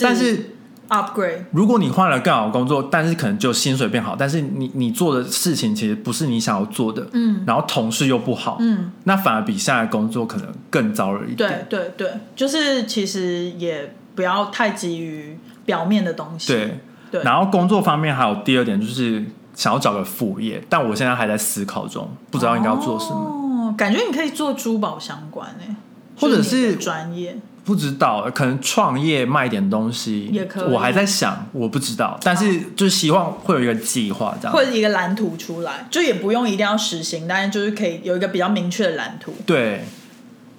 [0.01, 0.52] 但是
[0.93, 11.67] upgrade，如果你换了更好的工作，但是可能就薪水变好，但是你你做的事情其实不是你想要做的，嗯然后同事又不好，嗯，那反而比现在的工作可能更糟了一点。
[11.69, 16.53] 对对对，就是其实也不要太急于表面的东西。
[16.53, 16.79] 对，
[17.11, 19.25] 对然后工作方面还有第二点就是
[19.55, 23.15] 想要找个副业，但我现在还在思考中，不知道应该要做什么。
[23.15, 25.75] 哦，感觉你可以做珠宝相关诶，
[26.21, 27.39] 或者是专业。
[27.65, 34.53] 不知道，可能创业卖点东西也可以我还在想，我不知道，但是就是希望会有一个计划这样。
[34.53, 39.85] 或者一个蓝图出来，就也不用一定要实行，但是就是可以有一个比较明确的蓝图，对，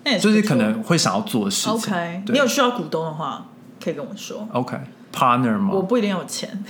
[0.05, 1.73] 那也就是可能会想要做的事情。
[1.73, 2.23] OK。
[2.27, 3.47] 你有需要股东的话，
[3.83, 4.77] 可以跟我说，OK
[5.13, 5.71] partner 吗？
[5.73, 6.63] 我不一定有钱，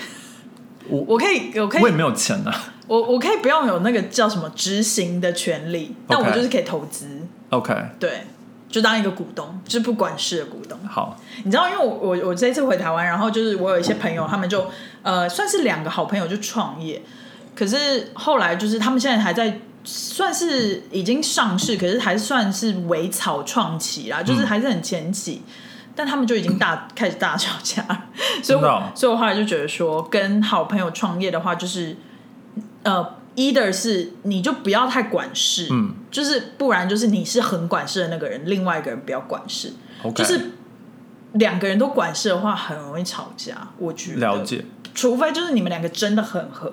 [0.88, 2.74] 我 我可以，我可以，我也没有钱啊。
[2.86, 7.08] 我我可以不用有那个叫什么执行的权利，但我就是可以投资
[7.50, 8.24] ，OK，对，
[8.74, 10.76] 就当一个股东，就是不管事的股东。
[10.88, 14.66] 好，你知道，因为我我我这次回台湾，然后就是我有一些朋友，他们就
[15.04, 17.00] 呃算是两个好朋友就创业，
[17.56, 25.44] 可是后来就是他们现在还在算是已经上市，可是还算是微草创期啦，就是还是很前期。
[25.96, 27.86] 但他们就已经大开始大吵架，
[28.42, 28.82] 所以我、哦。
[28.96, 31.96] 所以我后来就觉得说，跟好朋友创业的话，就是
[32.82, 40.52] 呃，either 是你就不要太管事，嗯就是不然就是你是很管事的那个人，另外一个人不要管事，，OK，就是
[41.34, 43.69] 两个人都管事的话，很容易吵架。
[43.78, 46.72] 我觉得，了，解除非就是你们两个真的很合，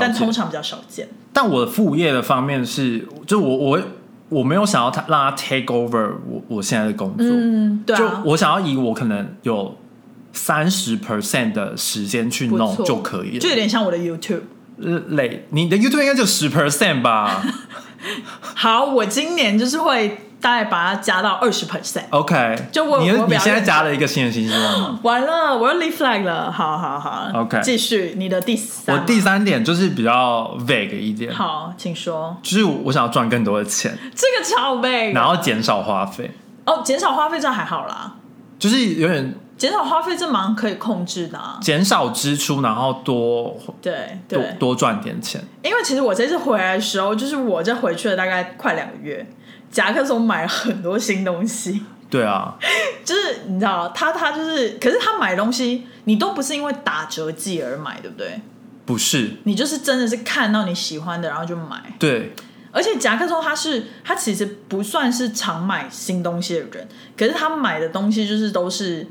[0.00, 0.32] 但通。
[0.32, 1.08] 常比较少见。
[1.32, 3.80] 但我的副业的方面是，就我我
[4.28, 9.76] 我没有想要他让他 take over 我我现在的工作，嗯，对就啊，我想要以我可能有
[10.32, 13.38] 三十 percent 的时间去弄就可以了。
[13.38, 14.42] 就有点像我的 YouTube。
[14.78, 17.42] 累，你的 YouTube 应该就十 percent 吧
[18.54, 22.04] 好，我今年就是会大概把它加到二十 percent。
[22.10, 25.00] ？OK，就我你我你现在加了一个新的新希望吗？
[25.02, 26.50] 完了，我要 leave flag 了。
[26.52, 29.04] 好好好 OK 继续你的第三我。
[29.04, 32.36] 第三点就是比较 vague 一点，好，请说。
[32.40, 36.30] 就是我想要赚更多的钱，这个超 vague，，然后减少花费，
[36.66, 38.14] 哦，减少花费这样还好啦，
[38.60, 41.58] 就是有点减少花费这蛮可以控制的、啊。
[41.60, 45.42] 减少支出，然后多对多对，多赚点钱。
[45.62, 49.26] 因为其实我这次回来的时候，就是我这回去了大概快两个月，
[49.70, 52.56] 夹克松买了很多新东西，对啊，
[53.04, 58.40] 就是你知道，他他就是，可是他买东西，你都不是因为打折季而买，对不对？
[58.86, 61.82] 不是，你就是真的是看到你喜欢的，然后就买。
[61.98, 62.32] 对，
[62.72, 69.06] 而且夹克松他是他其实不算是常买新东西的人，可是他买的东西就是都是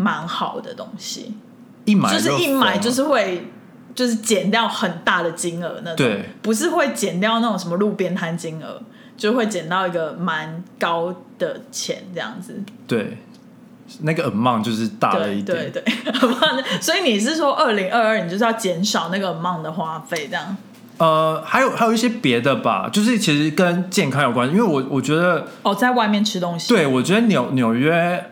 [0.00, 1.34] 蛮好的东西，
[1.84, 3.50] 一买就是一买就是会
[3.94, 8.80] 就是减掉很大的金额那种，对，不是会减掉那种什么路边摊金额，
[9.16, 12.62] 就会减到一个蛮高的钱这样子。
[12.86, 13.18] 对，
[14.00, 15.56] 那个 amount 就是大了一点。
[15.56, 15.94] 对对对，
[16.80, 20.56] 所以你是说二零二二你就是要减少那个 amount 的花费这样？
[20.98, 28.30] 呃，还有还有一些别的吧，就是其实跟健康有关，因为我我觉得，哦，在外面吃东西，对我觉得纽纽约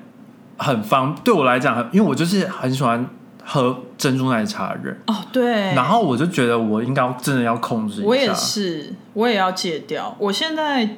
[0.59, 3.09] 很方，对我来讲很，因为我就是很喜欢
[3.44, 8.09] 喝珍珠奶茶的人，哦对，然后我就觉得我应该真的要控制一下。
[8.09, 10.14] 我也是，我也要戒掉。
[10.18, 10.97] 我现在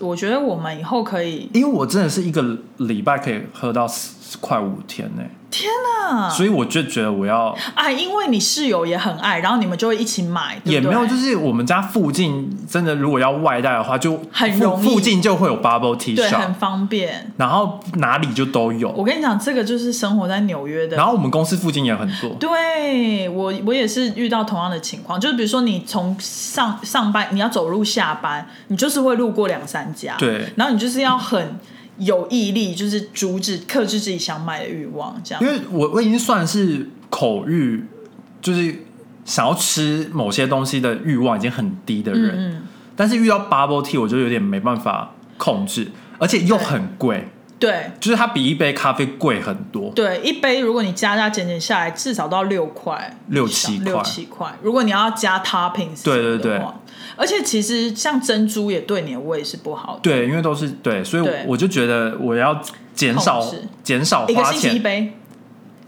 [0.00, 2.42] 我觉得我们以后可以，因为我真的是一个
[2.78, 6.28] 礼拜可以喝到四快五天呢、天哪！
[6.30, 10.74] 所以我就觉得我要啊，因为你室友也很爱，然后你们就会一起买，对对？
[10.74, 14.84] 也没有，就是我们家附近真的如果要外带的话，就很容易。
[14.86, 17.32] 附近就会有 bubble tea 对，shop，很方便。
[17.36, 18.90] 然后哪里就都有。
[18.90, 20.96] 我跟你讲，这个就是生活在纽约的。
[20.96, 30.52] 然后我们公司附近也很多，对我，我也是遇到同样的情况，就是比如说你从上上班，你要走路下班，你就是会路过两三家，对。
[30.56, 31.58] 然后你就是要很
[31.98, 35.42] 有毅力，就是阻止克制自己想买的欲望，这样。
[35.42, 35.48] 因。
[35.48, 37.84] 为我我已经算是口欲，
[38.40, 38.74] 就是
[39.24, 42.62] 想要吃某些东西的欲望已经很低的人，嗯，
[42.96, 47.28] 但是遇到 bubble tea 我就有点没办法控制，而且又很贵，
[47.58, 47.90] 对。
[48.00, 49.90] 就是它比一杯咖啡贵很多。
[49.94, 53.84] 对，一杯如果你加加减减下来，至少都要六块，六七块。
[53.84, 54.52] 六七块。
[54.62, 56.60] 如果你要加 toppings，对对对。
[57.16, 60.00] 而且其实像珍珠也对你的胃是不好的。
[60.02, 61.44] 对，因为都是对，所以对。
[61.48, 62.60] 我就觉得我要
[62.94, 63.44] 减少
[63.82, 65.12] 减少花一个星期一，杯，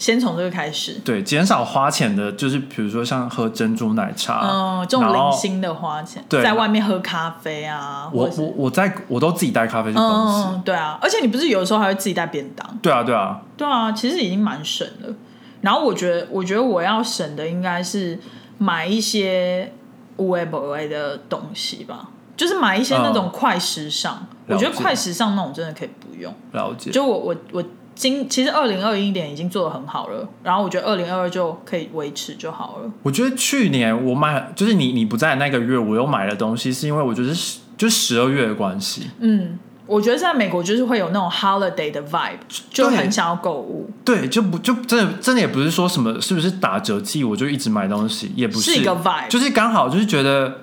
[0.00, 0.94] 先从这个开始。
[1.04, 15.14] 对，减少花钱的，就是比如说像喝珍珠奶茶，嗯，这种零星的花钱，对在外面喝咖啡啊，我我我在我都自己带咖啡去公司，嗯，对啊，而且你不是有的时候还会自己带便当，对啊对啊，对啊，其实已经蛮省了。
[15.60, 18.18] 然后我觉得，我觉得我要省的应该是
[18.56, 19.70] 买一些
[20.16, 24.26] 无为不为的东西吧，就是买一些那种快时尚。
[24.46, 26.34] 我觉得快时尚那种真的可以不用。
[26.52, 26.90] 了解。
[26.90, 27.62] 就我我我
[28.00, 32.90] 今其实二零二一年已经做的很好了，然后我觉得二零二二就可以维持就好了。
[33.02, 39.10] 我觉得去年我买，就是你你不在那个月，我又买了东西，是因为我觉得是就是十二月的关系。
[39.18, 42.38] 嗯，我觉得在美国就是会有那种 holiday 的 vibe，
[42.70, 50.62] 就很想要购物，对，就不就真的真的也不是说什么是不是打折季我就一直买东西，也不是一个 vibe 就是刚好就是觉得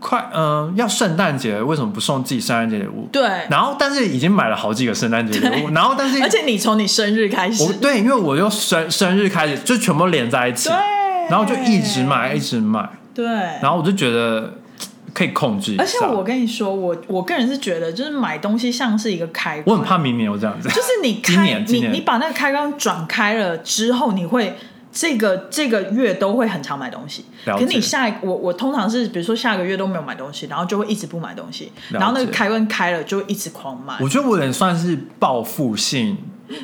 [0.00, 3.08] 快嗯、要圣诞节了，为什么不送自己圣诞节礼物？
[3.10, 10.76] 对，然后但是已经买了好几个圣诞节礼物，然后但是 而且你从你生日开始我，对，因为我又生生日开始就全部连在一起对，，
[11.28, 14.54] 然后就一直买一直买，对，然后我就觉得
[15.12, 15.82] 可以控制一下。
[15.82, 24.56] 而且我跟你说，我我个人是觉得，就是买东西像是一个开关我，很怕明年我这样子，就是你开你你把那个开关转开了之后，你会
[24.90, 27.24] 这个这个月都会很常买东西。
[27.44, 33.96] 可是你下一我我通常是比如说下个月都没有买东西，然后就会一直不买东西，然后那个开关开了就会一直狂买。
[34.00, 36.16] 我觉得我有点算是报复性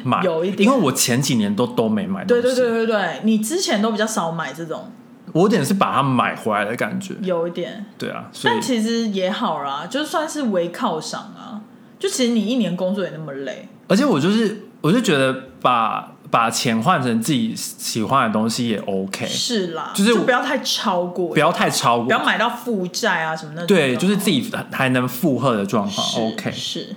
[0.02, 4.90] 买，有一点因为我前几年都都没买东西，对对对对对，你之前都比较少买这种，
[5.32, 11.60] 我有点是把它买回来的感觉，有一点，对啊，但其实也好啦，就算是为犒赏啊。
[11.96, 23.66] 就其实你一年工作也那么累，而且我就是我就觉得把把钱换成自己喜欢的东西也 OK，是啦，就是我不要太超过，不要太超过不要过，买到负债啊什么的。
[23.66, 26.50] 对，就是自己还能负荷的状况 OK。
[26.50, 26.96] 是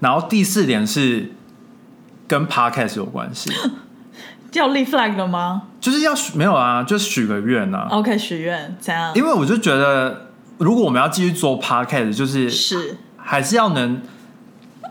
[0.00, 1.32] 然后第四点是
[2.28, 3.50] 跟 Podcast 有关系，
[4.52, 9.12] 要立 flag 了吗就是要许没有啊，就许个愿啊，？OK，许愿怎样？
[9.14, 10.28] 因为我就觉得
[10.58, 14.00] 如果我们要继续做 Podcast，就是是还是要能，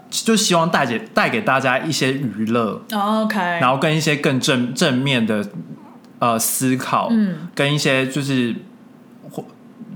[0.09, 5.45] 就希望带给带给大家一些娱乐，哦 OK，然后跟一些更正正面的
[6.19, 8.55] 呃思考，嗯，跟一些就是
[9.29, 9.43] 或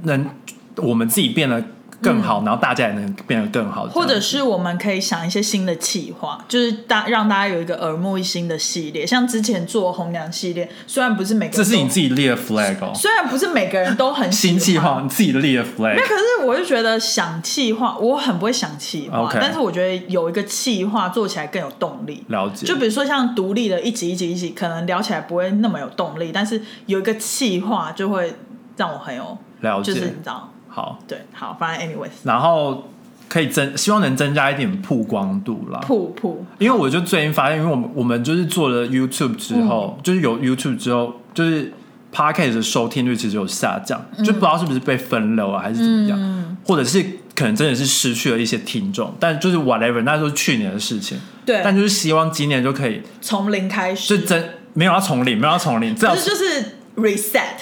[0.04, 0.30] 能
[0.78, 1.64] 我们自己变得
[2.02, 22.24] 更好，然后大家也能变得更好，嗯或者是我们可以想一些新的企划，就是大让大家有一个耳目一新的系列，像之前做红娘系列，虽然不是每个这是人都你自己立的 flag 哦，虽然不是每个人都很新企划， 你自己立的，flag，可是我就觉得想企划，我很不会想企划但是我觉得有一个企划做起来更有动力。
[22.28, 28.34] 了解，就比如说像独立的一集一集一集，可能聊起来不会那么有动力，但是有一个企划就会
[28.78, 32.90] 让我很有，了解，就是你知道，好，对，好，反正 anyways，然后
[33.28, 35.80] 可以增，希望能增加一点曝光度啦。
[35.82, 40.02] 曝曝，因为我就最近发现，因为我们我们就是做了 YouTube 之后，嗯。
[40.02, 41.74] 就是有 YouTube 之后，就是
[42.14, 44.24] Podcast 的收听率其实有下降，嗯。
[44.24, 47.04] 就不知道是不是被分流啊，还是怎么样，或者是
[47.36, 51.20] 可能真的是失去了一些听众，但就是 whatever，那都是去年的事情。
[51.46, 57.58] 对，但就是希望今年就可以，从零开始，就真没有要从零，没有要从零，这样就是 reset，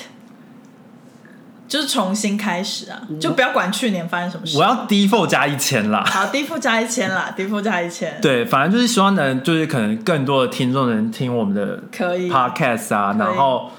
[1.67, 4.57] 就是重新开始啊，就不要管去年发生什么事。
[4.57, 4.63] 我。
[4.63, 6.03] 要 default 加一千啦。
[6.05, 12.29] 好，低付加一千啦，低付加一千，对，反正就是希望能，就是可能更多的听众能听我们的可以。
[12.29, 13.69] podcast 啊，然后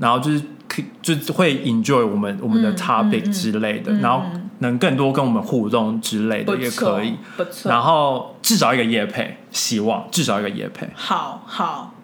[0.00, 4.22] 然后就是可就是会 enjoy 我们我们的嗯 topic 嗯之类的，嗯然后
[4.58, 11.94] 能更多跟我们互动之类的也可以。，不错，然后至少一个夜配，希望至少一个夜配，好好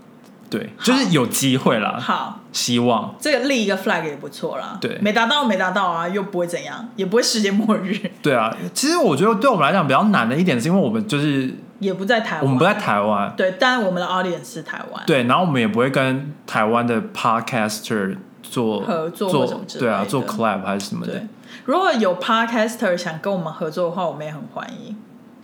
[0.50, 3.14] 对，就是有机会啦，好，希望。
[3.18, 4.78] 这个立一个 flag 也不错啦。
[4.80, 4.98] 对。
[5.00, 8.54] 没达到没达到啊，又不会怎样，也不会世界末日，对啊。
[8.72, 21.12] 其实我觉得对我们来讲比较难的一点，是因为我们就是也不在台湾，我们不在台湾，对，但我们的 audience 是台湾，对，然后我们也不会跟台湾的 podcaster 做合作做什么之类的对啊，做 collab 还是什么的。
[21.12, 21.26] 对，。
[21.64, 24.96] 如果有 podcaster 想跟我们合作的话，我们也很欢迎，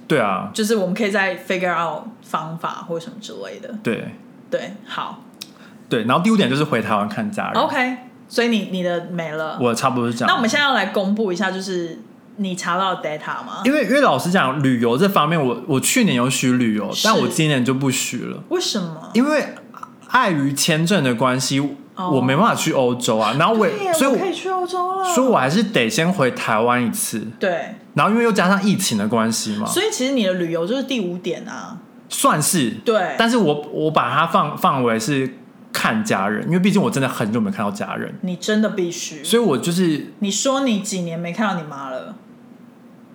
[0.06, 3.74] 对啊，就是我们可以再 figure out 方法或什么之类的。
[3.82, 4.14] 对
[4.50, 5.22] 对，好
[5.88, 6.04] 对。
[6.04, 7.62] 然后第五点就是回台湾看家人。
[7.62, 7.96] ，OK，
[8.28, 10.28] 所以你你的没了，我差不多是这样。
[10.28, 12.00] 那我们现在要来公布一下，就是
[12.36, 13.62] 你查到的 data 吗？
[13.64, 19.10] 因为因为老实讲，旅游这方面我，我去年有许旅游，但我今年就不许了，为什么？
[19.14, 19.54] 因为
[20.08, 21.60] 碍于签证的关系，
[21.94, 23.34] 哦我没办法去欧洲啊。
[23.38, 25.04] 然后我也，所以我我可以去欧洲了。
[25.14, 27.20] 所以我还是得先回台湾一次。
[27.38, 31.78] 对，然后因为又加上疫情的关系嘛，所以其实你的旅游就是第五点啊。
[32.10, 35.36] 算是对，但是我我把它放放为是
[35.72, 39.24] 看家人，因为毕竟我真的很久没看到家人，你真的必须。
[39.24, 42.16] 所以我就是你说你几年没看到你妈了？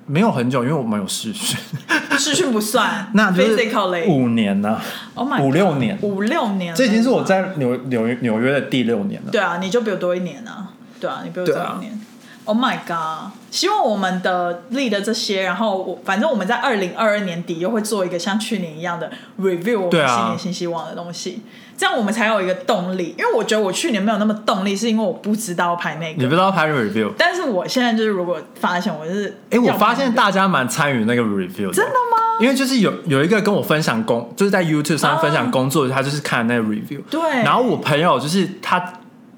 [0.07, 1.59] 没有很久，因为我们有试训，
[2.17, 4.07] 试训不算， 那就是 physically。
[4.07, 4.79] 五年呢、
[5.15, 9.31] Oh my，五六年五六年了，这已经是我在纽纽约纽约的第六年了。
[9.31, 11.99] 对啊，你就比我多一年啊，对啊，你比我多一年。
[12.45, 13.31] Oh my god！
[13.49, 21.41] 希望我们的立的这些，然后我反正我们在二零二二年底又会做一个像去年一样的 review 我们新年新希望的东西，
[21.75, 23.15] 这样我们才有一个动力。
[23.17, 26.35] 因为我觉得我去年没有那么动力，是因为我不知道拍那个你不。
[26.35, 27.11] 知道拍 review？
[27.17, 32.37] 但是我现在就是，如果发现我是，哎、我发现大家蛮参与那个 review 的，真的吗？
[32.41, 37.01] 因为就是有有一个跟我分享工，就是在 YouTube 上分享工作，他就是看那个 review。
[37.09, 38.93] 对，然后我朋友就是他，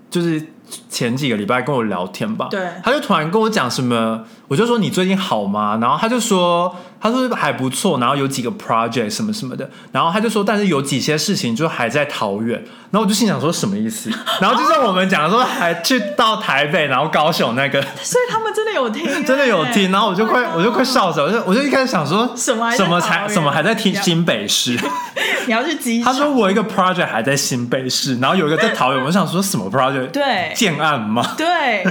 [0.09, 0.43] 就是
[0.89, 5.77] 前几个礼拜跟我聊天吧，对他就突然跟我讲什么，我就说你最近好吗？
[5.81, 12.55] 然后他就说，他说还不错，然后有几个 project 什么什么的，然后他就说，但是有几些事情就还在桃园，
[12.91, 14.09] 然后我就心想说什么意思？
[14.41, 17.81] 然后就像我们讲说，还去到台北，然后高雄那个。
[17.81, 24.77] 所以他们真的有听、 真的有听，然后我就快，我就快笑死了，我就我就一开始想说，什么什么才什么还在听新北市？
[25.47, 30.07] 你要去机他场，说我一个 project 还在新北市，然后有一个在桃园，我想说什么 project？
[30.07, 31.35] 对建案吗？
[31.37, 31.85] 对，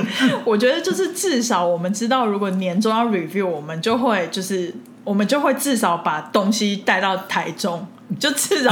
[0.44, 4.74] 我觉得就是至少我们知道，如果年终要 review，我们就会就是
[5.06, 7.86] 我们就会至少把东西带到台中，
[8.18, 8.70] 就至少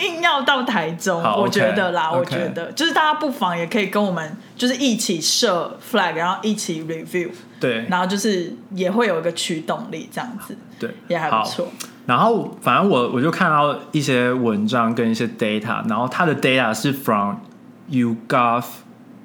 [0.00, 1.22] 硬硬要到台中。
[1.22, 7.28] 好我觉得啦 OK 我觉得就是大家不妨也可以跟我们就是一起设 flag，然后一起 review，
[7.60, 11.68] 对然后就是也会有一个驱动力，这样子对，也还不错。
[12.06, 17.36] 然后反正我我就看到一些文章跟一些 data，然后它的 data 是 from
[17.90, 18.64] YouGov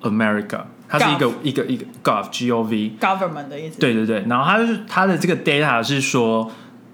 [0.01, 6.51] America，它是一个一个一个 Gov G O V，government 的意思，对对对，然后它就是它的这个 data 是说，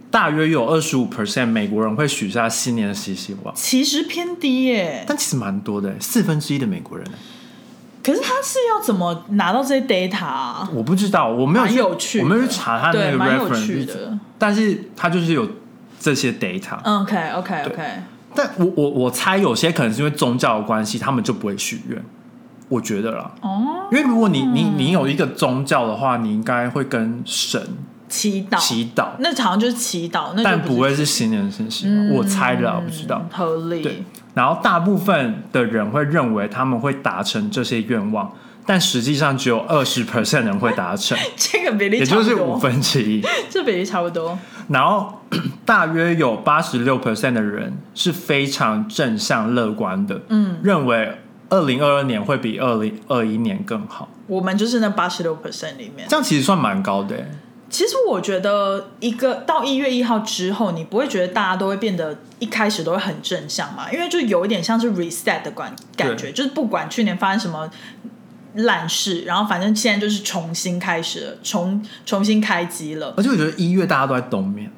[0.10, 5.04] 大约有二十五 percent 美国人会许下新年的习希望，其实偏低耶。
[5.08, 7.06] 但其实蛮多的，四分之一的美国人，
[8.02, 10.70] 可是他是要怎么拿到这些 data 啊？
[10.74, 14.18] 我不知道，我没有蛮去有趣我没有去查他的那，个 reference，的。
[14.38, 15.46] 但是他就是有
[16.00, 17.84] 这些 data，OK OK OK
[18.34, 22.02] 但我我我猜有些可能是因为宗教的关系，他们就不会许愿。
[22.70, 27.62] 我觉得啦，哦，因为如果你你你有一个宗教的话，你应该会跟神
[28.08, 32.10] 祈祷，祈祷，那好像就是祈祷，那但不会是新年新希望。
[32.10, 33.30] 我猜的啦，我不知道嗯。
[33.38, 33.82] 合理。
[33.82, 34.04] 对，
[34.34, 38.32] 然后大部分的人会认为他们会达成这些愿望，
[38.66, 43.22] 但实际上只有二十 percent 人会达成， 这个比例也差不多，就是五分之一。
[43.50, 44.38] 这比例差不多。
[44.70, 45.22] 然后
[45.66, 51.18] 大约有八十六 percent 的人是非常正向乐观的，嗯，认为
[51.50, 54.08] 二零二二年会比二零二一年更好。
[54.28, 56.08] 我们就是那八十六 percent 里面。
[56.08, 57.32] 这样其实算蛮高的欸，
[57.70, 63.92] 其实我觉得，一个到一月一号之后，你不会觉得大家都会变得一开始都会很正向嘛？
[63.92, 67.70] 因为就有一点像是 reset 的感感觉，就是不管去年发生什么
[68.56, 73.14] 烂事，然后反正现在就是重新开始了，重重新开机了。
[73.16, 74.72] 而且我觉得一月大家都在冬眠，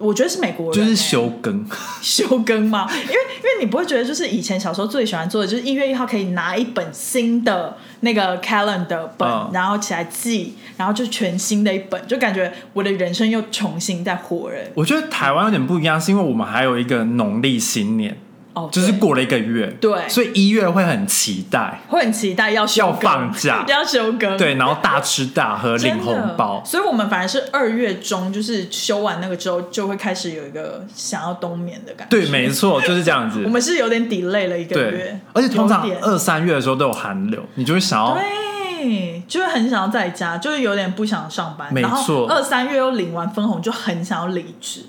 [0.00, 1.64] 我觉得是美国人、就是欸休更。
[2.00, 14.70] 休更嘛， 因为因为你不会觉得就是以前小时候最喜欢做的就是一月一号可以拿一本新的那个 calendar 本，嗯然后起来记，然后就全新的一本，就感觉我的人生又重新在活人。
[14.74, 18.16] 我觉得台湾有点不一样，是因为我们还有一个农历新年，
[18.64, 20.08] 哦，就是过了一个月，对。
[20.08, 23.64] 所以一月会很期待，会很期待要休要放假。
[23.68, 32.16] 要休更，对，然后大吃大喝，领红包，所以我们反而是二月中，就是休完那个之后，就会开始有一个想要冬眠的感觉。
[32.16, 33.42] 对，没错，就是这样子。
[33.46, 33.50] 我。
[33.50, 41.68] 们是有点 delay 了一个月，，而且通常二三月的时候都有寒流，你就会想要对，就会很想要在家，就是有点不想上班。
[41.74, 42.26] 没错。
[42.28, 44.86] 二三月又领完分红，就很想要离职，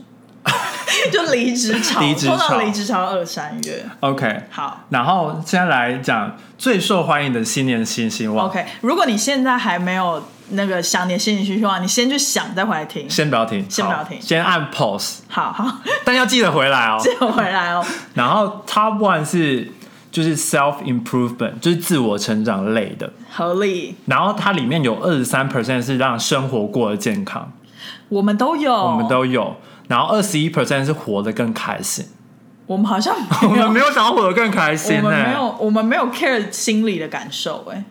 [1.11, 2.01] 就离职潮。
[2.01, 3.85] 离职潮通常离职潮二三月。
[4.01, 4.43] OK。
[4.49, 8.47] 好然后现在来讲最受欢迎的新年新希望。
[8.47, 8.65] ，OK。
[8.81, 13.09] 如果你现在还没有那个想你的心理需求，你先去想，再回来听。
[13.09, 16.97] 先不要停，先不要停先按 pause，好好，但要记得回来哦。
[17.03, 17.83] 记得回来哦。
[18.13, 19.71] 然后 top one 是
[20.11, 23.11] 就是 self improvement，就是自我成长类的。
[23.31, 27.49] 合理，然后它里面有二十三 percent 是让生活过得健康，
[28.09, 29.55] 我们都有，我们都有。
[29.91, 32.05] 然后二十一 percent 是活得更开心，
[32.65, 33.13] 我们好像
[33.43, 37.83] 我们没有想要活得更开心我呢、们没有，我们没有 care 心理的感受、哎，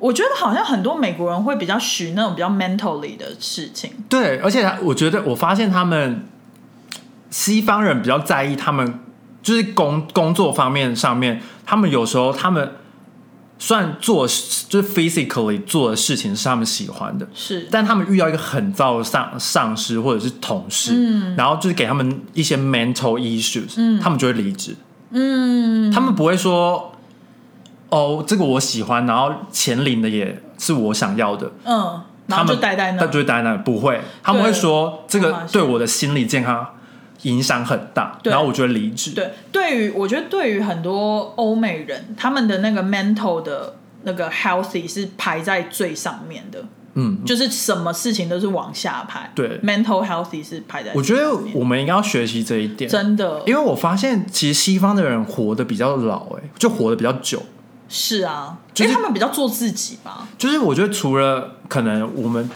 [0.00, 3.92] 我觉得好像很多美国人会比较许那种比较 mentally 的事情。
[4.08, 6.26] 对，而且他我觉得我发现他们
[7.30, 8.98] 西方人比较在意他们
[9.40, 12.72] 就是工工作方面上面，他们有时候他们
[13.64, 14.28] 虽然做
[14.68, 21.34] 就是 physically 做的事情是他们喜欢的，是，但他们遇到一个很糟的上上司或者是同事，嗯。
[21.34, 24.76] 然后就是给他们一些 mental issues，、他们就会离职。
[25.12, 26.92] 嗯，他们不会说，
[27.88, 36.66] 哦，这个我喜欢，然后钱领的也是我想要的，嗯，然后他们就待在那他，就待在那，不会，他们会说这个对我的心理健康
[37.24, 39.10] 影响很大，然后我觉得离职。
[39.10, 46.64] 对，对于我觉得对于很多欧美人，他们的那个 mental 的那个 healthy 是排在最上面的，
[46.94, 49.30] 嗯，就是什么事情都是往下排。
[49.34, 57.42] 对，mental healthy 是排在我觉得我们应该要学习这一点，真的因为我发现其实西方的人活得比较老、哎，就活得比较久。
[57.88, 60.26] 是啊，就是因为他们比较做自己吧。
[60.36, 62.48] 就是我觉得除了可能我们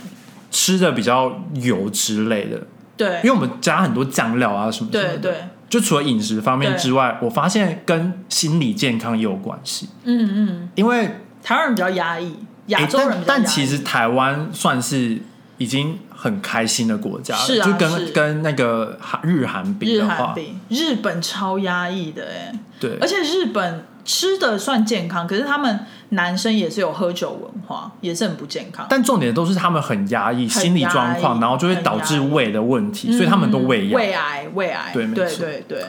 [0.51, 2.61] 吃的比较油之类的，
[2.99, 3.17] 对。
[3.19, 9.89] 因为我们加很多酱料啊什么什么的，对对，就除了饮食方面之外，我发现跟心理健康也有关系。
[10.05, 11.09] 嗯嗯，因为
[11.43, 12.35] 台湾人比较压抑，
[12.67, 13.25] 亚洲人比较压抑。
[13.27, 15.19] 但但其实台湾算是
[15.57, 18.13] 已经很开心的国家了，是啊就跟是。
[18.13, 20.35] 跟那个韩日韩比的话，
[20.69, 28.87] 日本超压抑的哎，对，而且日本吃的算健康，可是他们男生也是有喝酒文化，也是很不健康。
[28.89, 33.99] 但重点都是他们很压抑心理状况，然后就会导致胃的问题，所以他们都胃嗯药。
[33.99, 35.85] 胃癌，胃癌，对对对对，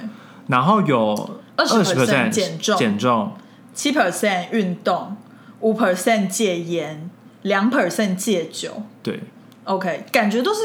[0.48, 3.32] 然后有二十 percent 减重减重，
[3.74, 5.16] 七 percent 运动，
[5.62, 7.10] 五 percent 戒烟，
[7.44, 8.84] 两 percent 戒酒。
[9.02, 9.22] 对
[9.64, 10.60] ，OK，感觉都是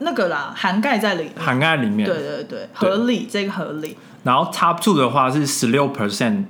[0.00, 1.32] 那个啦，涵盖在里面。
[1.36, 2.04] 涵盖里面。
[2.04, 3.96] 对对对，合理，这个合理。
[4.24, 6.46] 然后 Top Two 的话是十六 percent，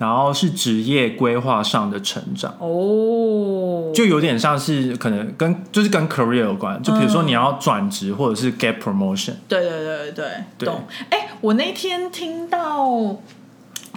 [0.00, 2.56] 然后是职业规划上的成长。
[2.58, 10.84] 哦，就有点像是可能跟就是跟 career 有关，就比如说你要转职或者是 get promotion，对对对对对懂。
[11.10, 13.14] 哎、我那天听到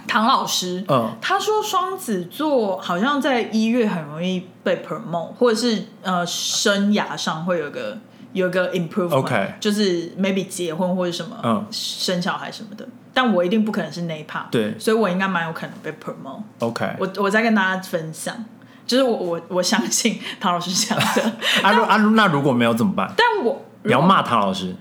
[0.06, 7.96] 唐老师，嗯，他说双子座好像在一月很容易被 promote，或者是呃生涯上会有个
[8.34, 11.64] 有个 improvement，、就是 maybe 结婚或者什么，嗯。
[11.70, 12.86] 生小孩什么的。
[13.14, 14.76] 但我一定不可能是那一 part，对。
[14.78, 16.42] 所以我应该蛮有可能被 promote。
[16.58, 18.44] ，OK，我我再跟大家分享，
[18.86, 23.10] 就是我我我相信 唐老师讲的，阿如阿如那如果没有怎么办？
[23.16, 24.74] 但我你要骂唐老师，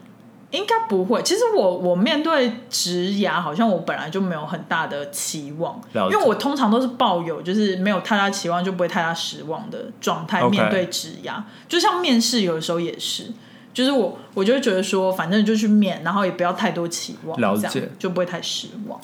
[0.51, 1.21] 应该不会。
[1.23, 11.41] 其实我我面对职涯，好像我本来就没有很大的期望，因为我通常都是抱有就是没有太大期望就不会太大失望的状态面对职涯。
[11.67, 13.31] 就像面试，有的时候也是，
[13.73, 17.89] 就是我我就会觉得说，反正就去面，然后也不要太多期望，了解。
[17.97, 18.99] 就不会太失望。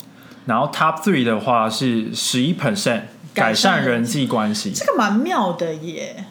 [0.45, 3.01] 然后 Top Three 的话是十一 percent
[3.34, 6.26] 改改善善人际关系，这个蛮妙的耶，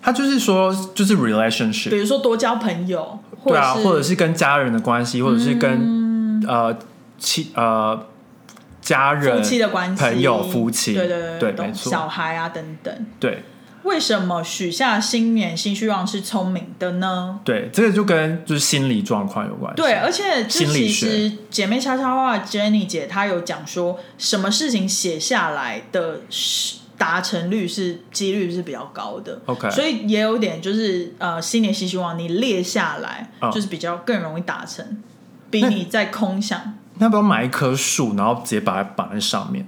[0.00, 6.76] 他就是说就是 relationship，比如说多交朋友，对啊，或者是跟家人的关系，或者是跟、嗯呃
[7.18, 8.06] 妻呃
[8.82, 13.06] 家人、夫妻的关系、朋友、夫妻，对对对，对没错，小孩啊等等。
[13.18, 13.42] 对
[13.84, 17.38] 为什么许下新年新希望是聪明的呢？
[17.44, 29.40] 对，这个就跟就是心理状况有关系，对，而且就其实姐妹悄悄话 Jenny 姐她有讲说，什么事情写下来的是达成率是几率是比较高的。
[29.46, 35.02] OK 所以也有点就是呃，新年新希望你列下来，嗯就是比较更容易达成，
[35.50, 36.74] 比你在空想。
[36.98, 39.66] 要不要买一棵树，然后直接把它绑在上面？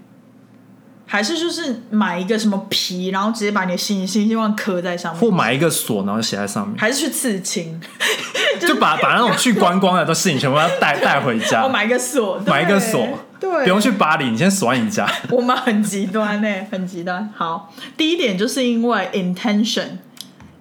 [1.07, 7.81] 还是就是买一个什么皮，然后直接把你的新新希望刻在上面，或买一个锁，然后写在上面，还是去刺青，
[8.61, 11.65] 就把 把那种去观光的都事情全部要带带回家。
[11.65, 12.53] 我，买一个锁，对。
[12.53, 13.07] 买一个锁，
[13.39, 15.09] 对，不用去巴黎，你先锁在你家。
[15.31, 17.33] 我们很极端呢、 很极端。
[17.37, 19.99] 好，第一点就是因为 intention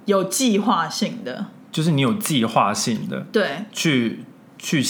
[0.05, 3.65] 有计划性的，就是你有计划性的对。
[3.73, 4.23] 去
[4.59, 4.85] 去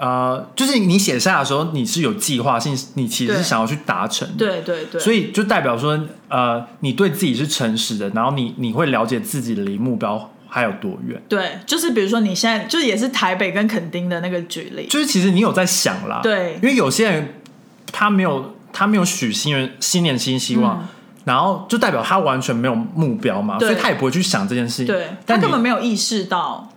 [0.00, 4.34] 呃，就是你写下的时候，你是有计划性，你其实是想要去达成的。
[4.38, 11.20] 对对对，所以以就代表说，呃，你对自己是诚实的，然后你你会了解自己离目标还有多远。
[11.28, 17.34] 对，就是比如说你现在就也是台北跟垦丁的那个距离，就是其实你有在想啦，对因为有些人
[17.92, 20.88] 他没有他没有许新年新年新希望，嗯
[21.22, 24.86] 然后就代表他完全没有目标嘛，所以他也不会去想这件事情。
[24.86, 26.69] 对他根本没有意识到，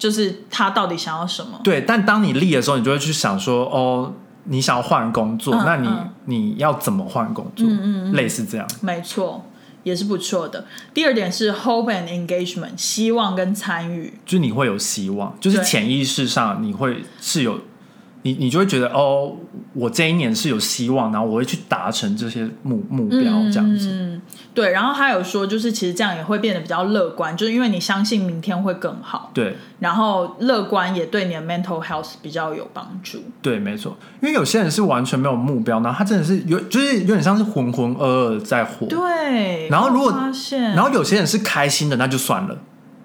[0.00, 1.60] 就是他到底想要什么。
[1.62, 4.12] 对，但当你立的时候，你就会去想说，哦，
[4.44, 7.66] 你想要换工作，嗯那你、嗯你要怎么换工作？
[7.68, 8.66] 嗯嗯嗯类似这样。
[8.80, 9.44] 没错，
[9.82, 10.64] 也是不错的。
[10.94, 14.14] 第二点是 hope and engagement，希望跟参与。
[14.24, 17.60] 就是你会有希望，就是潜意识上你会是有
[18.22, 19.34] 你你就会觉得哦，
[19.72, 23.88] 我这一年是有希望，然后我会去达成这些目目标这样子。
[23.90, 24.72] 嗯，对。
[24.72, 29.30] 然后他有说，就是其实这样也会变得比较乐观，就是因为你相信明天会更好。
[29.32, 33.22] 对然后乐观也对你的 mental health 比较有帮助。
[33.40, 38.86] 对，没错，因为有些人是完全没有目标，然后他真的是有，就是有点像是浑浑噩噩在活。
[38.86, 39.68] 对。
[39.68, 42.58] 然后如果发现，然后有些人是开心的，那就算了，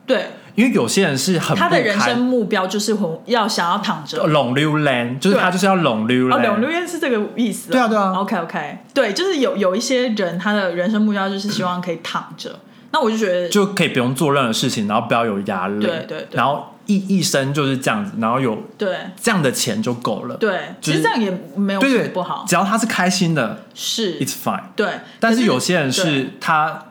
[0.05, 0.25] 对
[0.55, 4.25] 因为有些人是很他的人生目标就是很要想要躺着。
[4.27, 6.89] 拢溜 land，就是他就是要拢溜哦，柳 land。
[6.89, 7.69] 是这个意思。
[7.69, 7.71] 哦。
[7.71, 8.13] 对啊对啊。
[8.13, 12.57] OK OK，对，就是有有一些人他的人生目标就是希望可以躺着，
[12.91, 16.27] 那我就觉得就可以不用做任何事情，然后不要有压力，对对对。
[16.31, 18.95] 然后一一生就是这样子，然后有对。
[19.21, 24.61] 这样的钱就够了，对，就是其实这样也没有什么不好，只要他是开心的是，it's fine。
[24.75, 24.87] 对。
[25.19, 25.91] 但是有些人对。
[25.91, 26.84] 是他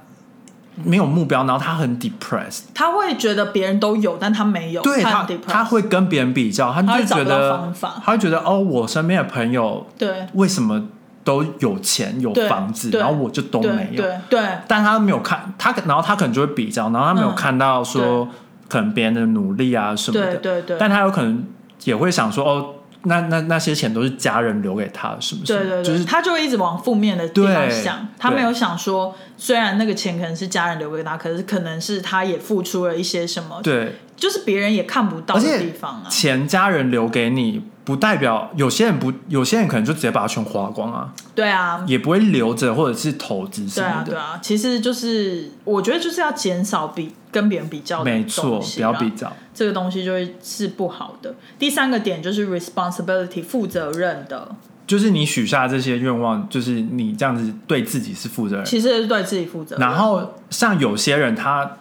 [0.82, 7.94] 没有目标，然后他很 depressed，他会觉得别人都有，但他没有，对他他他会跟别人比较，他就觉得方法。
[8.04, 10.26] 他会觉得哦，我身边的朋友对。
[10.32, 10.82] 为什么
[11.22, 14.02] 都有钱有房子，然后我就都对没有。
[14.02, 17.34] 对对但他没有看他可，然后他可能就会比较，然后他没有嗯。
[17.34, 18.28] 看到说、
[18.68, 20.76] 可能别人的努力啊什么的，对对对。
[20.78, 21.44] 但他有可能
[21.84, 22.74] 也会想说哦，
[23.04, 25.52] 那那那些钱都是家人留给他的，是不是？
[25.52, 36.06] 对对对，就是他就会一直往负面的地方想，他没有想说，虽然那个钱可能是家人留给他，可是可能是他也付出了一些什么，对，就是别人也看不到的地方啊。
[36.08, 44.10] 钱家人留给你，不代表有些人不，有些人可能就直接把它全花光啊，对啊，也不会留着或者是投资什对啊么，的。
[44.12, 49.30] 对啊，其实就是我觉得就是要减少比跟别人比较的没错，不要比较。
[49.52, 51.34] 这个东西就会是不好的。
[51.58, 54.48] 第三个点就是 responsibility 负责任的，
[54.86, 58.64] 就是你许下这些愿望，就是你这样子对自己是负责任。
[58.64, 59.86] 其实是对自己负责任。
[59.86, 61.76] 然后像有些人他，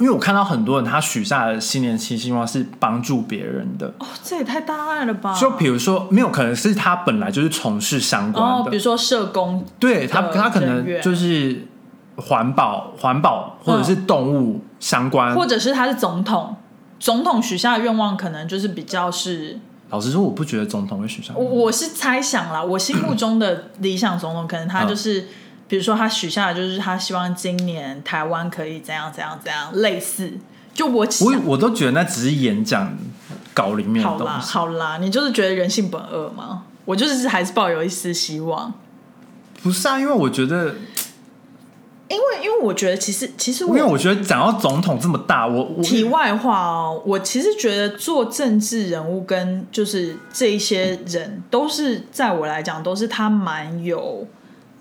[0.00, 5.38] 因为我看到很多人他许下的新年期希望是帮助别人的，哦，这也太大爱了吧！
[5.38, 11.66] 就比如说没有可能是他本来就是从事相关哦，的，比如说社工，对他他可能就是
[12.16, 16.56] 环保环保或者是动物相关，或者是他是总统，
[16.98, 19.58] 总统许下的愿望可能就是比较是，
[19.90, 25.28] 老实说，我不觉得总统会许下我我是猜想啦，我心目中的理想总统可能他就是。
[25.70, 30.32] 比如说，他许下的就是他希望今年台湾可以怎样怎样怎样，类似。
[30.74, 32.98] 就我想我我都觉得那只是演讲
[33.54, 36.64] 稿里面的好啦东西，好啦，你就是觉得人性本恶吗？
[36.84, 38.74] 我就是还是抱有一丝希望，
[39.62, 40.00] 不是啊？
[40.00, 40.74] 因为我觉得，
[42.08, 54.26] 因为因为我觉得其实其实因为我觉得讲到总统这么大，我我题外话哦，我其实觉得做政治人物跟就是这一些人，都是在我来讲，都是他蛮有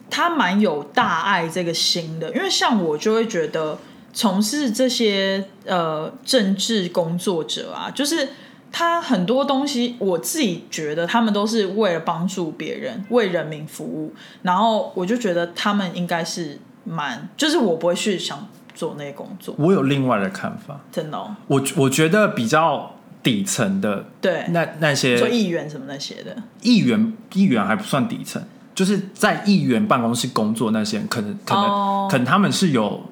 [0.10, 2.30] 他蛮有大爱这个心的。
[2.36, 3.78] 因为像我就会觉得，
[4.14, 8.30] 从事这些呃政治工作者啊，就是
[8.72, 14.14] 他很多东西，我自己觉得他们都是为了帮助别人，为人民服务。
[14.43, 20.80] 然后我就觉得他们应该是蛮，就是我不会去想做那些工作，我有另外的看法。
[20.91, 21.36] 真的、哦。
[21.47, 28.41] 我我觉得比较底层的对，那那些做些议员什么那些的，议员，议员还不算底层，
[28.80, 32.07] 就是在议员办公室工作那些人，可能可能、哦。
[32.09, 33.03] 可能他们是有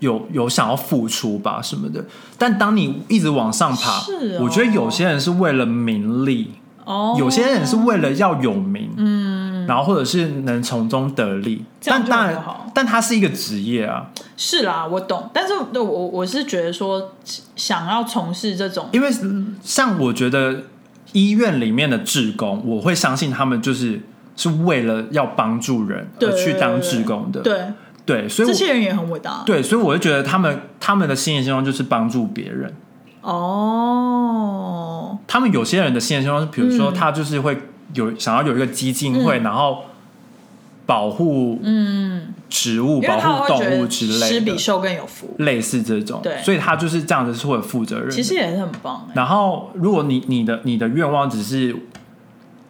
[0.00, 2.04] 有有想要付出吧什么的。
[2.36, 4.40] 但当你一直往上爬，是哦。
[4.42, 6.52] 我觉得有些人是为了名利，
[6.84, 11.64] 哦，有些人是为了要有名，嗯，然后或者是能从中得利。
[11.82, 17.12] 但当然好，但他是一个职业啊，是啦，我懂，但是我我我是觉得说，
[17.56, 19.08] 想要从事这种，因为
[19.62, 20.64] 像我觉得
[21.12, 24.02] 医院里面的志工，我会相信他们就是
[24.36, 27.60] 是为了要帮助人而去当志工的，对。
[28.06, 32.70] 对，所以我这些人也很伟大，对，所以我就觉得他们他们的新年希望就是帮助别人。
[33.22, 36.94] 哦，他们有些人的新年希望是，比如说嗯。
[36.94, 37.56] 他就是会
[37.94, 39.84] 有想要有一个基金会，然后
[40.84, 46.20] 保护嗯，植物、保护动物之类的，施比受更有福，类似这种。
[46.22, 46.42] 对。
[46.42, 48.10] 所以他就是这样子是会有负责任。
[48.10, 51.74] 其实也是很棒哎，然后，如果你你的你的愿望只是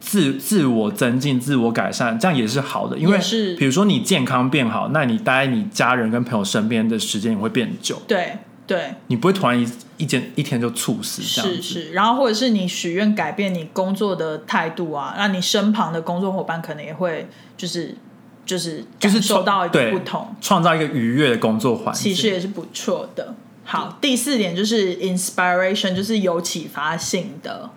[0.04, 2.98] 自自我增进、自我改善，这样也是好的。
[2.98, 8.36] 因为是比如说你健康变好，那你待在你家人跟朋友身边的时间也会变久，对
[8.66, 8.92] 对。
[9.06, 11.62] 你不会突然一一天一天就猝死这样子。
[11.62, 17.26] 是是，然后或者是你许愿改变你工作的态度啊，让你身旁的工作伙伴可能也会
[17.56, 17.96] 就是
[18.44, 22.12] 就是就是感受到一个对不同，创造一个愉悦的工作环境。
[22.12, 23.34] 其实也是不错的。
[23.64, 27.70] 好，第四点就是 inspiration，就是有启发性的。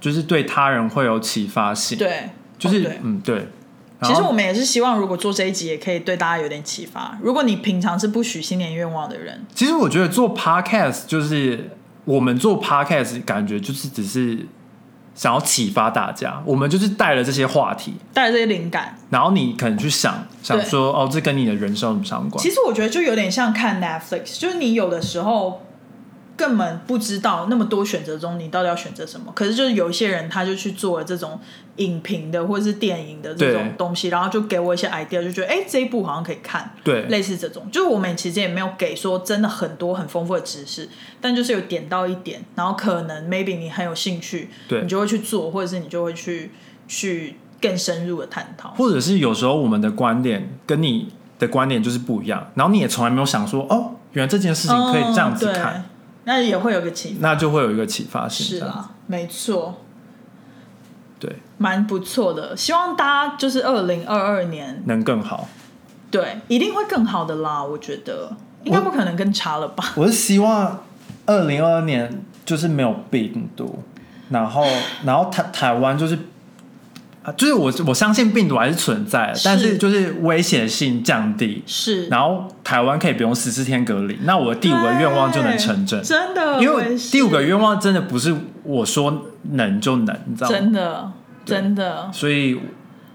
[0.00, 3.48] 就是对他人会有启发性。，对，就是、嗯对。
[4.00, 7.18] 其实我们也是希望，如果做这一集，也可以对大家有点启发。
[7.20, 11.70] 如果你平常是不许新年愿望的人，其实我觉得做 podcast 就是
[12.04, 14.46] 我们做 podcast 感觉就是只是
[15.16, 18.96] 想要启发大家，我们就是带了这些话题，带了这些灵感。
[19.10, 22.40] 然后你可能去想想说，哦，这跟你的人生有什么相关？
[22.40, 25.60] 其实我觉得就有点像看 Netflix，就是你有的时候
[26.38, 31.38] 根本不知道那么多选择中你到底要选择什么，可是就是有一些人他就去做了这种
[31.76, 36.72] 影评的或者是电影的这种东西，然后就给我一些 idea，就觉得哎、这一部好像可以看。
[36.84, 40.88] 对，类似这种，就是我们其实也没有给说真的很多很丰富的知识，
[41.20, 46.52] 但就是有点到一点，然后可能 maybe 你很有兴趣，对你就会去做，或者是你就会去
[46.86, 48.70] 去更深入的探讨。
[48.70, 51.08] 或者是有时候我们的观点跟你
[51.38, 55.84] 的观点就是不一样，然后你也从来没有想说，哦，原来这件事情可以这样子看，
[56.28, 57.16] 那也会有个启。
[57.20, 58.58] 那就会有一个启发性。
[58.58, 59.76] 是啦，没错，
[61.18, 62.54] 对，蛮不错的。
[62.54, 65.48] 希望大家就是二零二二年，能更好。
[66.10, 67.64] 对，一定会更好的啦。
[67.64, 68.30] 我觉得
[68.64, 69.92] 应该不可能更差了吧？
[69.96, 70.84] 我是希望
[71.24, 73.82] 二零二二年就是没有病毒，
[74.28, 74.66] 然后
[75.06, 76.18] 然后台台湾就是。
[77.28, 86.02] 啊就是我我相信病毒还是存在但是就是危险性降低，是，然后台湾可以不用十四天隔离，那我的第五个愿望就能成真。
[86.02, 90.56] 真的，因为第五个愿望真的不是我说能就能，你知道吗？
[90.56, 91.12] 真的
[91.44, 92.58] 真的，所以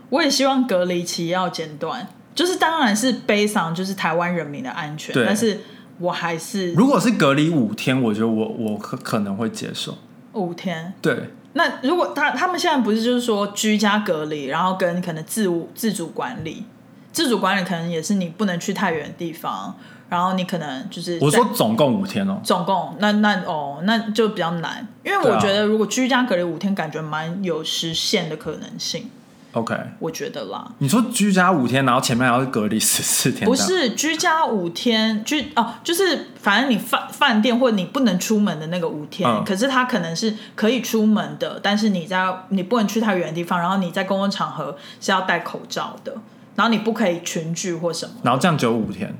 [0.09, 5.59] 我也希望隔离期要剪短，就是当然是悲伤，就是台湾人民的安全，对但是
[5.99, 9.97] 我还是如果是隔离五天，我觉得我我可可能会接受。
[10.33, 10.91] 五天。
[10.99, 16.65] 对，那如果他他们现在不是就是说居家隔离，然后跟可能自自主管理，
[17.11, 19.75] 自主管理可能也是你不能去太远的地方，
[20.09, 22.39] 然后你可能就是我说总共五天哦。
[22.43, 29.09] 总共那那哦那就比较难，因为我觉得如果居家隔离五天，感觉蛮有实现的可能性，
[29.53, 30.71] OK，我觉得啦。
[30.79, 46.13] 你说居家五天，然后前面还要隔离十四天，不是居家五天，居哦，就是反正你饭饭店或你不能出门的那个五天，嗯可是他可能是可以出门的，但是你在你不能去太远的地方，然后你在公共场合是要戴口罩的，
[46.55, 48.15] 然后你不可以群聚或什么。
[48.23, 49.15] 然后这样只有五天。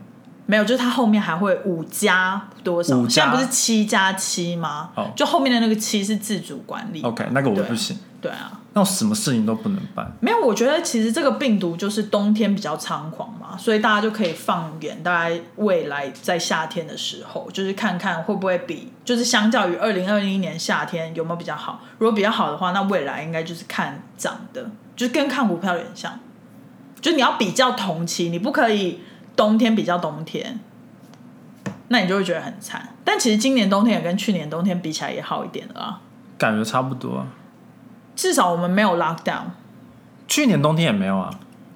[0.45, 2.97] 没有，就是它后面还会五加多少？
[2.97, 4.89] 五现在不是七加七吗？
[4.95, 7.01] 哦就后面的那个七是自主管理。
[7.01, 10.11] OK，那个我不行，对啊，那我什么事情都不能办。
[10.19, 21.82] 没有，我觉得其实这个病毒就是冬天比较猖狂嘛，所以大家就可以放眼大概未来在夏天的时候，就是看看会不会比，就是相较于二零二一年夏天有没有比较好。
[21.99, 26.19] 如果比较好的话，那未来应该就是看涨的，就是跟看股票有点像，
[26.99, 29.01] 就是你要比较同期，你不可以
[29.36, 30.59] 冬天比较冬天，
[31.89, 32.89] 那你就会觉得很惨。
[33.03, 36.01] 但其实今年冬天也跟去年冬天比起来也好一点了啊，
[36.39, 37.28] 感觉差不多啊。
[38.16, 39.43] 至少我们没有 lockdown。
[40.28, 41.30] 去年冬天也没有啊，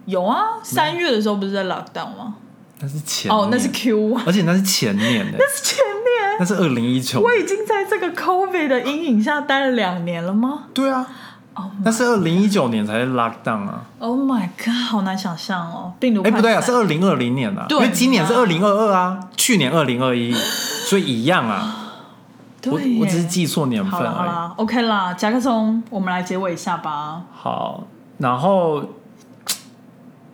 [0.06, 2.36] 有啊，三月的时候不是在 lockdown 吗？
[2.80, 6.38] 那是前哦，那是年 Q 啊，而且那是前年的， 那是前年。
[6.40, 7.20] 那是二零一九。
[7.20, 11.08] 我已经在这个 COVID 的阴影下待了两年了吗对啊
[11.56, 13.84] ，？Oh 那是二零一九年才是 lockdown 啊。
[13.98, 21.84] Oh my god，好难想象哦，病毒哎、不对啊，是二零二零年啊，对因为今年是二零二二啊，去年二零二一，所以一样啊。
[22.72, 24.16] 我我只是记错年好份而已。
[24.16, 27.24] 了好啦，OK 啦，甲壳虫，我们来结尾一下吧。
[27.32, 27.88] 好，
[28.18, 28.84] 然后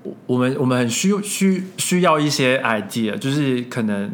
[0.03, 4.11] 我我们我们很需需需要一些 idea，就是可能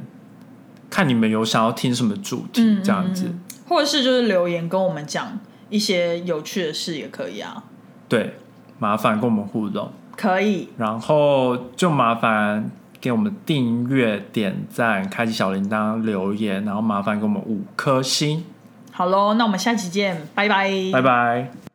[0.90, 3.26] 看你们有想要听什么主题、嗯这样子。
[3.28, 3.40] 嗯
[3.70, 5.38] 或者是就是留言跟我们讲
[5.70, 7.64] 一些有趣的事也可以啊，
[8.08, 8.34] 对，
[8.80, 10.70] 麻烦跟我们互动，可以。
[10.76, 12.72] 然后就麻烦
[13.02, 18.44] 给我们订阅、点赞、开启小铃铛、留言，然后麻烦给我们五颗星，
[18.92, 21.69] 好喽，那我们下期见，拜拜，拜拜。